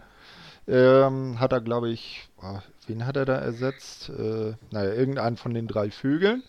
Ähm, 0.66 1.38
hat 1.38 1.52
er, 1.52 1.60
glaube 1.60 1.90
ich, 1.90 2.28
oh, 2.42 2.58
wen 2.88 3.06
hat 3.06 3.16
er 3.16 3.24
da 3.24 3.36
ersetzt? 3.36 4.10
Äh, 4.10 4.54
naja, 4.72 4.92
irgendeinen 4.92 5.36
von 5.36 5.54
den 5.54 5.68
drei 5.68 5.90
Vögeln. 5.90 6.42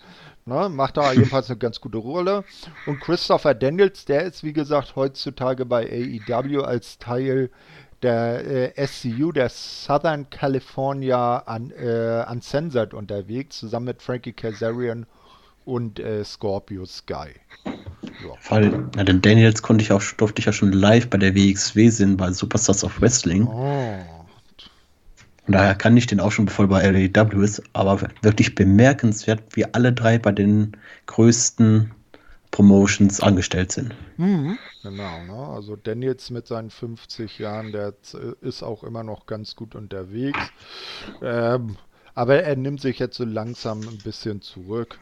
Ne, 0.46 0.68
macht 0.70 0.98
da 0.98 1.14
jedenfalls 1.14 1.50
eine 1.50 1.58
ganz 1.58 1.80
gute 1.80 2.00
Rolle. 2.00 2.44
Und 2.86 3.00
Christopher 3.00 3.54
Daniels, 3.54 4.06
der 4.06 4.24
ist 4.24 4.44
wie 4.44 4.54
gesagt 4.54 4.96
heutzutage 4.96 5.66
bei 5.66 5.86
AEW 5.86 6.64
als 6.64 6.98
Teil 6.98 7.50
der 8.04 8.78
äh, 8.78 8.88
SCU, 8.88 9.32
der 9.32 9.50
Southern 9.50 10.30
California 10.30 11.44
un, 11.48 11.72
äh, 11.72 12.26
Uncensored 12.30 12.94
unterwegs, 12.94 13.60
zusammen 13.60 13.88
mit 13.88 14.02
Frankie 14.02 14.34
Kazarian 14.34 15.06
und 15.66 16.00
äh, 16.00 16.24
Scorpio 16.24 16.86
Sky. 16.86 17.30
Ja. 17.66 17.72
Weil, 18.50 18.90
ja, 18.96 19.04
den 19.04 19.22
Daniels 19.22 19.62
konnte 19.62 19.84
ich 19.84 19.92
auch, 19.92 20.04
durfte 20.18 20.40
ich 20.40 20.46
ja 20.46 20.54
schon 20.54 20.72
live 20.72 21.10
bei 21.10 21.18
der 21.18 21.36
WXW 21.36 21.90
sehen, 21.90 22.18
bei 22.18 22.32
Superstars 22.32 22.84
of 22.84 23.02
Wrestling. 23.02 23.48
Oh. 23.48 23.98
Und 25.46 25.54
daher 25.54 25.76
kann 25.76 25.98
ich 25.98 26.08
den 26.08 26.20
auch 26.20 26.32
schon, 26.32 26.46
bevor 26.46 26.68
bei 26.68 26.90
LAW 26.90 27.44
ist, 27.44 27.62
aber 27.74 28.00
wirklich 28.22 28.56
bemerkenswert, 28.56 29.44
wie 29.54 29.66
alle 29.74 29.92
drei 29.92 30.18
bei 30.18 30.32
den 30.32 30.78
größten 31.06 31.92
Promotions 32.54 33.20
angestellt 33.20 33.72
sind. 33.72 33.96
Mhm. 34.18 34.60
Genau, 34.84 35.24
ne? 35.24 35.56
also 35.56 35.76
Daniels 35.76 36.30
mit 36.30 36.46
seinen 36.46 36.70
50 36.70 37.40
Jahren, 37.40 37.72
der 37.72 37.96
ist 38.42 38.62
auch 38.62 38.84
immer 38.84 39.02
noch 39.02 39.26
ganz 39.26 39.56
gut 39.56 39.74
unterwegs. 39.74 40.38
Ähm, 41.24 41.78
aber 42.14 42.44
er 42.44 42.56
nimmt 42.56 42.80
sich 42.80 43.00
jetzt 43.00 43.18
so 43.18 43.26
langsam 43.26 43.82
ein 43.82 43.98
bisschen 43.98 44.44
zurück. 44.44 45.00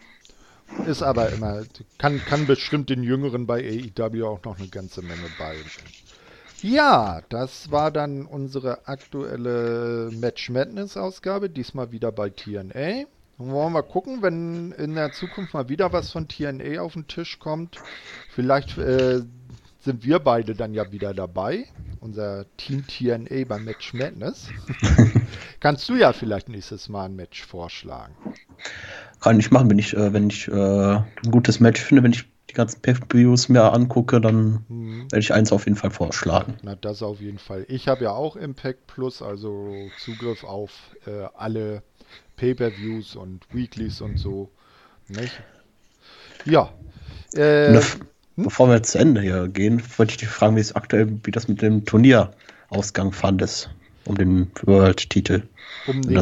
Ist 0.87 1.03
aber 1.03 1.29
immer, 1.33 1.63
kann, 1.97 2.21
kann 2.23 2.47
bestimmt 2.47 2.89
den 2.89 3.03
Jüngeren 3.03 3.45
bei 3.45 3.59
AEW 3.59 4.25
auch 4.27 4.43
noch 4.45 4.57
eine 4.57 4.69
ganze 4.69 5.01
Menge 5.01 5.27
beibringen. 5.37 5.91
Ja, 6.61 7.21
das 7.27 7.69
war 7.69 7.91
dann 7.91 8.25
unsere 8.25 8.87
aktuelle 8.87 10.09
Match 10.13 10.49
Madness 10.49 10.95
Ausgabe, 10.95 11.49
diesmal 11.49 11.91
wieder 11.91 12.13
bei 12.13 12.29
TNA. 12.29 13.07
Dann 13.41 13.51
wollen 13.51 13.73
wir 13.73 13.81
gucken, 13.81 14.21
wenn 14.21 14.71
in 14.73 14.93
der 14.93 15.11
Zukunft 15.13 15.55
mal 15.55 15.67
wieder 15.67 15.91
was 15.91 16.11
von 16.11 16.27
TNA 16.27 16.79
auf 16.79 16.93
den 16.93 17.07
Tisch 17.07 17.39
kommt. 17.39 17.77
Vielleicht 18.29 18.77
äh, 18.77 19.21
sind 19.79 20.03
wir 20.03 20.19
beide 20.19 20.53
dann 20.53 20.75
ja 20.75 20.91
wieder 20.91 21.15
dabei. 21.15 21.65
Unser 22.01 22.45
Team 22.57 22.85
TNA 22.85 23.45
beim 23.47 23.65
Match 23.65 23.95
Madness. 23.95 24.49
Kannst 25.59 25.89
du 25.89 25.95
ja 25.95 26.13
vielleicht 26.13 26.49
nächstes 26.49 26.87
Mal 26.87 27.05
ein 27.05 27.15
Match 27.15 27.43
vorschlagen. 27.43 28.13
Kann 29.21 29.39
ich 29.39 29.49
machen, 29.49 29.71
wenn 29.71 29.79
ich, 29.79 29.95
äh, 29.95 30.13
wenn 30.13 30.29
ich 30.29 30.47
äh, 30.47 30.51
ein 30.53 31.31
gutes 31.31 31.59
Match 31.59 31.81
finde, 31.81 32.03
wenn 32.03 32.11
ich 32.11 32.25
die 32.51 32.53
ganzen 32.53 32.81
Pay-Views 32.81 33.49
mir 33.49 33.73
angucke, 33.73 34.21
dann 34.21 34.65
mhm. 34.67 35.03
werde 35.03 35.19
ich 35.19 35.33
eins 35.33 35.51
auf 35.51 35.65
jeden 35.65 35.77
Fall 35.77 35.91
vorschlagen. 35.91 36.57
Na, 36.61 36.75
das 36.75 37.01
auf 37.01 37.21
jeden 37.21 37.39
Fall. 37.39 37.65
Ich 37.69 37.87
habe 37.87 38.03
ja 38.03 38.11
auch 38.11 38.35
Impact 38.35 38.85
Plus, 38.85 39.23
also 39.23 39.73
Zugriff 39.97 40.43
auf 40.43 40.71
äh, 41.07 41.27
alle 41.33 41.81
Pay-per-Views 42.41 43.15
und 43.15 43.45
Weeklies 43.53 44.01
und 44.01 44.17
so. 44.17 44.49
Nicht? 45.07 45.39
Ja. 46.43 46.73
Äh, 47.35 47.79
hm? 48.35 48.45
Bevor 48.45 48.67
wir 48.67 48.81
zu 48.81 48.97
Ende 48.97 49.21
hier 49.21 49.47
gehen, 49.47 49.83
wollte 49.97 50.13
ich 50.13 50.17
dich 50.17 50.29
fragen, 50.29 50.55
wie 50.55 50.61
es 50.61 50.73
aktuell, 50.75 51.19
wie 51.23 51.29
das 51.29 51.47
mit 51.47 51.61
dem 51.61 51.85
Turnierausgang 51.85 53.11
fandest, 53.11 53.69
um 54.05 54.17
den 54.17 54.51
World-Titel. 54.63 55.43
Um 55.85 56.01
den, 56.01 56.19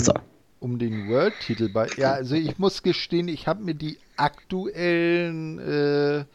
um 0.59 0.77
den 0.77 1.07
World-Titel 1.07 1.69
bei. 1.69 1.87
Ja, 1.95 2.11
also 2.11 2.35
ich 2.35 2.59
muss 2.59 2.83
gestehen, 2.83 3.29
ich 3.29 3.47
habe 3.47 3.63
mir 3.63 3.75
die 3.75 3.97
aktuellen 4.17 5.59
äh, 5.59 6.25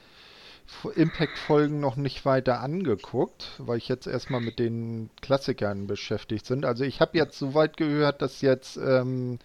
Impact-Folgen 0.94 1.80
noch 1.80 1.96
nicht 1.96 2.24
weiter 2.24 2.60
angeguckt, 2.60 3.52
weil 3.58 3.78
ich 3.78 3.88
jetzt 3.88 4.06
erstmal 4.06 4.40
mit 4.40 4.58
den 4.58 5.10
Klassikern 5.20 5.86
beschäftigt 5.86 6.48
bin. 6.48 6.64
Also 6.64 6.84
ich 6.84 7.00
habe 7.00 7.16
jetzt 7.18 7.38
soweit 7.38 7.76
gehört, 7.76 8.22
dass 8.22 8.40
jetzt, 8.40 8.76
ähm, 8.76 9.38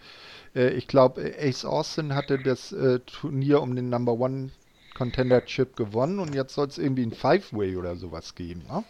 äh, 0.55 0.69
ich 0.69 0.87
glaube, 0.87 1.33
Ace 1.39 1.65
Austin 1.65 2.15
hatte 2.15 2.39
das 2.39 2.71
äh, 2.71 2.99
Turnier 2.99 3.61
um 3.61 3.75
den 3.75 3.89
Number 3.89 4.13
One 4.13 4.51
Contender 4.95 5.45
Chip 5.45 5.75
gewonnen 5.75 6.19
und 6.19 6.35
jetzt 6.35 6.53
soll 6.53 6.67
es 6.67 6.77
irgendwie 6.77 7.03
ein 7.03 7.13
Five-Way 7.13 7.77
oder 7.77 7.95
sowas 7.95 8.35
geben, 8.35 8.63
ne? 8.67 8.83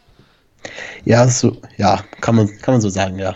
Ja, 1.05 1.27
so, 1.27 1.55
ja, 1.77 2.03
kann 2.19 2.35
man, 2.35 2.47
kann 2.59 2.73
man 2.73 2.81
so 2.81 2.89
sagen, 2.89 3.17
ja. 3.19 3.35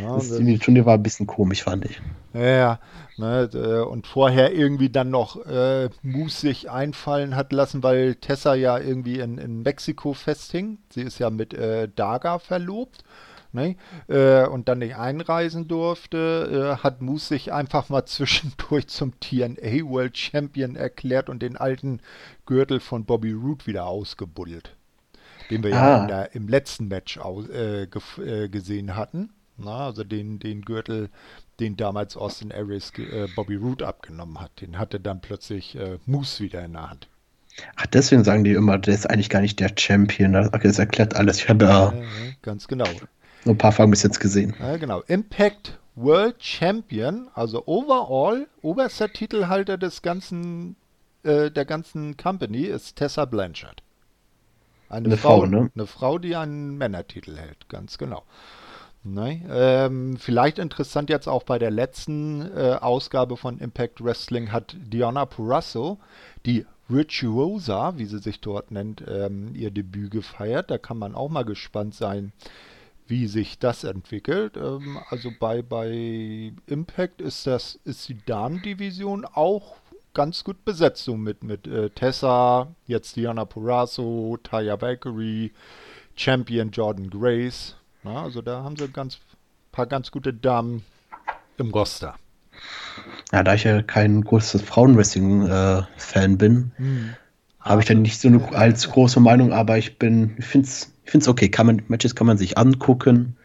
Ja, 0.00 0.14
das, 0.14 0.28
das 0.28 0.58
Turnier 0.60 0.86
war 0.86 0.94
ein 0.94 1.02
bisschen 1.02 1.26
komisch, 1.26 1.64
fand 1.64 1.84
ich. 1.84 2.00
Ja, 2.34 2.78
ne, 3.16 3.50
äh, 3.52 3.80
und 3.80 4.06
vorher 4.06 4.52
irgendwie 4.54 4.88
dann 4.90 5.10
noch 5.10 5.44
äh, 5.44 5.90
Moose 6.02 6.40
sich 6.40 6.70
einfallen 6.70 7.36
hat 7.36 7.52
lassen, 7.52 7.82
weil 7.82 8.14
Tessa 8.14 8.54
ja 8.54 8.78
irgendwie 8.78 9.18
in, 9.18 9.38
in 9.38 9.62
Mexiko 9.62 10.12
festhing. 10.14 10.78
Sie 10.90 11.02
ist 11.02 11.18
ja 11.18 11.30
mit 11.30 11.52
äh, 11.54 11.88
Daga 11.94 12.38
verlobt. 12.38 13.04
Ne? 13.52 13.76
Äh, 14.08 14.46
und 14.46 14.68
dann 14.68 14.78
nicht 14.78 14.96
einreisen 14.96 15.68
durfte, 15.68 16.78
äh, 16.78 16.82
hat 16.82 17.02
Moose 17.02 17.26
sich 17.26 17.52
einfach 17.52 17.90
mal 17.90 18.04
zwischendurch 18.06 18.88
zum 18.88 19.18
TNA 19.20 19.84
World 19.84 20.16
Champion 20.16 20.74
erklärt 20.74 21.28
und 21.28 21.42
den 21.42 21.56
alten 21.56 22.00
Gürtel 22.46 22.80
von 22.80 23.04
Bobby 23.04 23.32
Roode 23.32 23.66
wieder 23.66 23.86
ausgebuddelt. 23.86 24.74
Den 25.50 25.62
wir 25.62 25.74
ah. 25.74 25.76
ja 25.76 26.06
der, 26.06 26.34
im 26.34 26.48
letzten 26.48 26.88
Match 26.88 27.18
aus, 27.18 27.46
äh, 27.48 27.82
äh, 27.82 28.48
gesehen 28.48 28.96
hatten. 28.96 29.30
Na, 29.56 29.86
also 29.86 30.04
den, 30.04 30.38
den 30.38 30.62
Gürtel, 30.62 31.10
den 31.60 31.76
damals 31.76 32.16
Austin 32.16 32.52
Aries 32.52 32.92
äh, 32.98 33.28
Bobby 33.36 33.56
Roode 33.56 33.86
abgenommen 33.86 34.40
hat. 34.40 34.60
Den 34.60 34.78
hatte 34.78 34.98
dann 34.98 35.20
plötzlich 35.20 35.76
äh, 35.76 35.98
Moose 36.06 36.42
wieder 36.42 36.64
in 36.64 36.72
der 36.72 36.90
Hand. 36.90 37.08
Ach, 37.76 37.86
deswegen 37.86 38.24
sagen 38.24 38.44
die 38.44 38.52
immer, 38.52 38.78
der 38.78 38.94
ist 38.94 39.08
eigentlich 39.08 39.28
gar 39.28 39.40
nicht 39.40 39.60
der 39.60 39.72
Champion. 39.76 40.32
Das 40.32 40.78
erklärt 40.78 41.14
alles. 41.14 41.38
Ich 41.38 41.48
habe 41.48 41.64
ja, 41.66 41.92
ganz 42.40 42.66
genau. 42.66 42.88
Nur 43.44 43.54
ein 43.54 43.58
paar 43.58 43.72
Fragen 43.72 43.90
bis 43.90 44.02
jetzt 44.02 44.20
gesehen. 44.20 44.54
Ja, 44.58 44.76
genau. 44.78 45.00
Impact 45.02 45.78
World 45.94 46.42
Champion, 46.42 47.28
also 47.34 47.64
overall, 47.66 48.46
oberster 48.62 49.12
Titelhalter 49.12 49.76
des 49.76 50.00
ganzen, 50.00 50.76
äh, 51.22 51.50
der 51.50 51.66
ganzen 51.66 52.16
Company 52.16 52.62
ist 52.62 52.96
Tessa 52.96 53.26
Blanchard. 53.26 53.82
Eine, 54.88 55.06
eine 55.06 55.16
Frau, 55.16 55.40
Frau, 55.40 55.46
ne? 55.46 55.70
Eine 55.74 55.86
Frau, 55.86 56.18
die 56.18 56.34
einen 56.36 56.78
Männertitel 56.78 57.36
hält, 57.36 57.68
ganz 57.68 57.98
genau. 57.98 58.22
Nein, 59.04 59.44
ähm, 59.50 60.16
vielleicht 60.16 60.58
interessant 60.58 61.10
jetzt 61.10 61.26
auch 61.26 61.42
bei 61.42 61.58
der 61.58 61.72
letzten 61.72 62.42
äh, 62.56 62.78
Ausgabe 62.80 63.36
von 63.36 63.58
Impact 63.58 64.02
Wrestling 64.02 64.52
hat 64.52 64.76
Diana 64.78 65.26
Purasso 65.26 65.98
die 66.46 66.66
Virtuosa, 66.88 67.96
wie 67.96 68.06
sie 68.06 68.18
sich 68.18 68.40
dort 68.40 68.70
nennt, 68.70 69.02
ähm, 69.08 69.54
ihr 69.54 69.70
Debüt 69.72 70.12
gefeiert. 70.12 70.70
Da 70.70 70.78
kann 70.78 70.98
man 70.98 71.16
auch 71.16 71.30
mal 71.30 71.44
gespannt 71.44 71.94
sein, 71.94 72.32
wie 73.08 73.26
sich 73.26 73.58
das 73.58 73.82
entwickelt. 73.82 74.56
Ähm, 74.56 74.98
also 75.10 75.32
bei, 75.38 75.62
bei 75.62 76.52
Impact 76.66 77.20
ist 77.20 77.46
das 77.46 77.80
ist 77.84 78.08
die 78.08 78.18
Damendivision 78.24 79.24
auch 79.24 79.76
ganz 80.14 80.44
gut 80.44 80.64
besetzt, 80.64 81.04
so 81.04 81.16
mit, 81.16 81.42
mit 81.42 81.66
äh, 81.66 81.90
Tessa, 81.90 82.68
jetzt 82.86 83.16
Diana 83.16 83.46
Purasso, 83.46 84.38
Taya 84.42 84.80
Valkyrie, 84.80 85.52
Champion 86.14 86.70
Jordan 86.70 87.10
Grace. 87.10 87.76
Na, 88.02 88.22
also 88.22 88.42
da 88.42 88.62
haben 88.62 88.76
sie 88.76 88.88
ganz 88.88 89.18
paar 89.70 89.86
ganz 89.86 90.10
gute 90.10 90.34
Damen 90.34 90.84
im 91.58 91.70
Roster. 91.70 92.16
Ja, 93.32 93.42
da 93.42 93.54
ich 93.54 93.64
ja 93.64 93.82
kein 93.82 94.22
großes 94.22 94.62
Frauenwrestling-Fan 94.62 96.32
äh, 96.32 96.36
bin, 96.36 96.72
hm. 96.76 97.14
habe 97.60 97.80
ich 97.80 97.86
dann 97.86 98.02
nicht 98.02 98.20
so 98.20 98.28
eine 98.28 98.54
allzu 98.54 98.90
große 98.90 99.20
Meinung, 99.20 99.52
aber 99.52 99.78
ich 99.78 99.98
bin, 99.98 100.36
ich 100.38 100.44
finde 100.44 100.66
es 100.66 100.92
ich 101.04 101.10
finde 101.10 101.24
es 101.24 101.28
okay. 101.28 101.48
Kann 101.48 101.66
man, 101.66 101.82
Matches 101.88 102.14
kann 102.14 102.26
man 102.26 102.38
sich 102.38 102.58
angucken. 102.58 103.36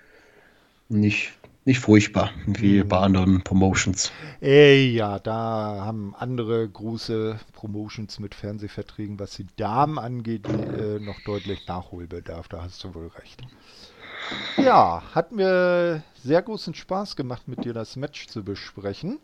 Nicht, 0.90 1.34
nicht 1.66 1.80
furchtbar, 1.80 2.32
wie 2.46 2.82
mhm. 2.84 2.88
bei 2.88 2.98
anderen 3.00 3.44
Promotions. 3.44 4.12
Ey, 4.40 4.90
ja, 4.94 5.20
da 5.20 5.82
haben 5.84 6.16
andere 6.16 6.68
große 6.70 7.40
Promotions 7.52 8.20
mit 8.20 8.36
Fernsehverträgen, 8.36 9.20
was 9.20 9.32
die 9.32 9.48
Damen 9.58 10.00
angeht, 10.00 10.48
die, 10.48 10.82
äh, 10.82 11.00
noch 11.00 11.20
deutlich 11.26 11.68
Nachholbedarf. 11.68 12.48
Da 12.48 12.64
hast 12.64 12.84
du 12.84 12.96
wohl 12.96 13.08
recht. 13.20 13.42
Ja, 14.58 15.04
hat 15.14 15.32
mir 15.32 16.04
sehr 16.24 16.42
großen 16.42 16.74
Spaß 16.74 17.16
gemacht, 17.16 17.48
mit 17.48 17.64
dir 17.64 17.74
das 17.74 17.96
Match 17.96 18.28
zu 18.28 18.44
besprechen. 18.44 19.20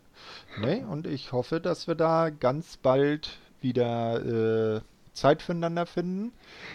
Ne? 0.58 0.86
Und 0.88 1.06
ich 1.06 1.32
hoffe, 1.32 1.60
dass 1.60 1.86
wir 1.86 1.94
da 1.94 2.30
ganz 2.30 2.76
bald 2.76 3.38
wieder 3.60 4.76
äh, 4.76 4.80
Zeit 5.12 5.42
füreinander 5.42 5.86
finden. 5.86 6.32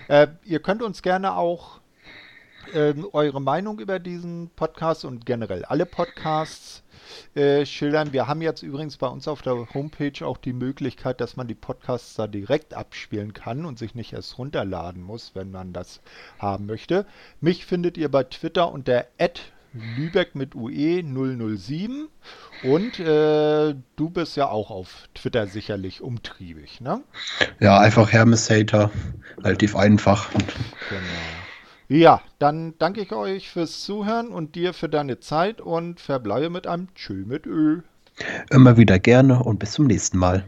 Äh, 0.07 0.27
ihr 0.43 0.61
könnt 0.61 0.81
uns 0.81 1.01
gerne 1.01 1.35
auch 1.35 1.79
äh, 2.73 2.93
eure 3.13 3.41
Meinung 3.41 3.79
über 3.79 3.99
diesen 3.99 4.49
Podcast 4.55 5.05
und 5.05 5.25
generell 5.25 5.65
alle 5.65 5.85
Podcasts 5.85 6.83
äh, 7.35 7.65
schildern. 7.65 8.13
Wir 8.13 8.27
haben 8.27 8.41
jetzt 8.41 8.63
übrigens 8.63 8.97
bei 8.97 9.07
uns 9.07 9.27
auf 9.27 9.41
der 9.41 9.73
Homepage 9.73 10.25
auch 10.25 10.37
die 10.37 10.53
Möglichkeit, 10.53 11.21
dass 11.21 11.35
man 11.35 11.47
die 11.47 11.55
Podcasts 11.55 12.15
da 12.15 12.27
direkt 12.27 12.73
abspielen 12.73 13.33
kann 13.33 13.65
und 13.65 13.79
sich 13.79 13.95
nicht 13.95 14.13
erst 14.13 14.37
runterladen 14.37 15.01
muss, 15.01 15.31
wenn 15.33 15.51
man 15.51 15.73
das 15.73 16.01
haben 16.37 16.65
möchte. 16.65 17.05
Mich 17.41 17.65
findet 17.65 17.97
ihr 17.97 18.09
bei 18.09 18.23
Twitter 18.23 18.71
unter 18.71 19.05
Lübeck 19.73 20.35
mit 20.35 20.55
UE 20.55 21.03
007. 21.03 22.07
Und 22.63 22.99
äh, 22.99 23.75
du 23.95 24.09
bist 24.09 24.35
ja 24.35 24.49
auch 24.49 24.69
auf 24.69 25.07
Twitter 25.13 25.47
sicherlich 25.47 26.01
umtriebig, 26.01 26.81
ne? 26.81 27.01
Ja, 27.59 27.79
einfach 27.79 28.11
Hermes 28.11 28.49
Hater. 28.49 28.91
Relativ 29.37 29.75
einfach. 29.75 30.29
Genau. 30.89 31.48
Ja, 31.91 32.21
dann 32.37 32.75
danke 32.77 33.01
ich 33.01 33.11
euch 33.13 33.49
fürs 33.49 33.81
Zuhören 33.81 34.27
und 34.27 34.53
dir 34.53 34.73
für 34.73 34.89
deine 34.89 35.19
Zeit 35.19 35.59
und 35.59 35.99
verbleibe 35.99 36.51
mit 36.51 36.67
einem 36.67 36.93
Tschö 36.93 37.25
mit 37.25 37.47
Ö. 37.47 37.81
Immer 38.51 38.77
wieder 38.77 38.99
gerne 38.99 39.41
und 39.41 39.57
bis 39.57 39.71
zum 39.71 39.87
nächsten 39.87 40.19
Mal. 40.19 40.45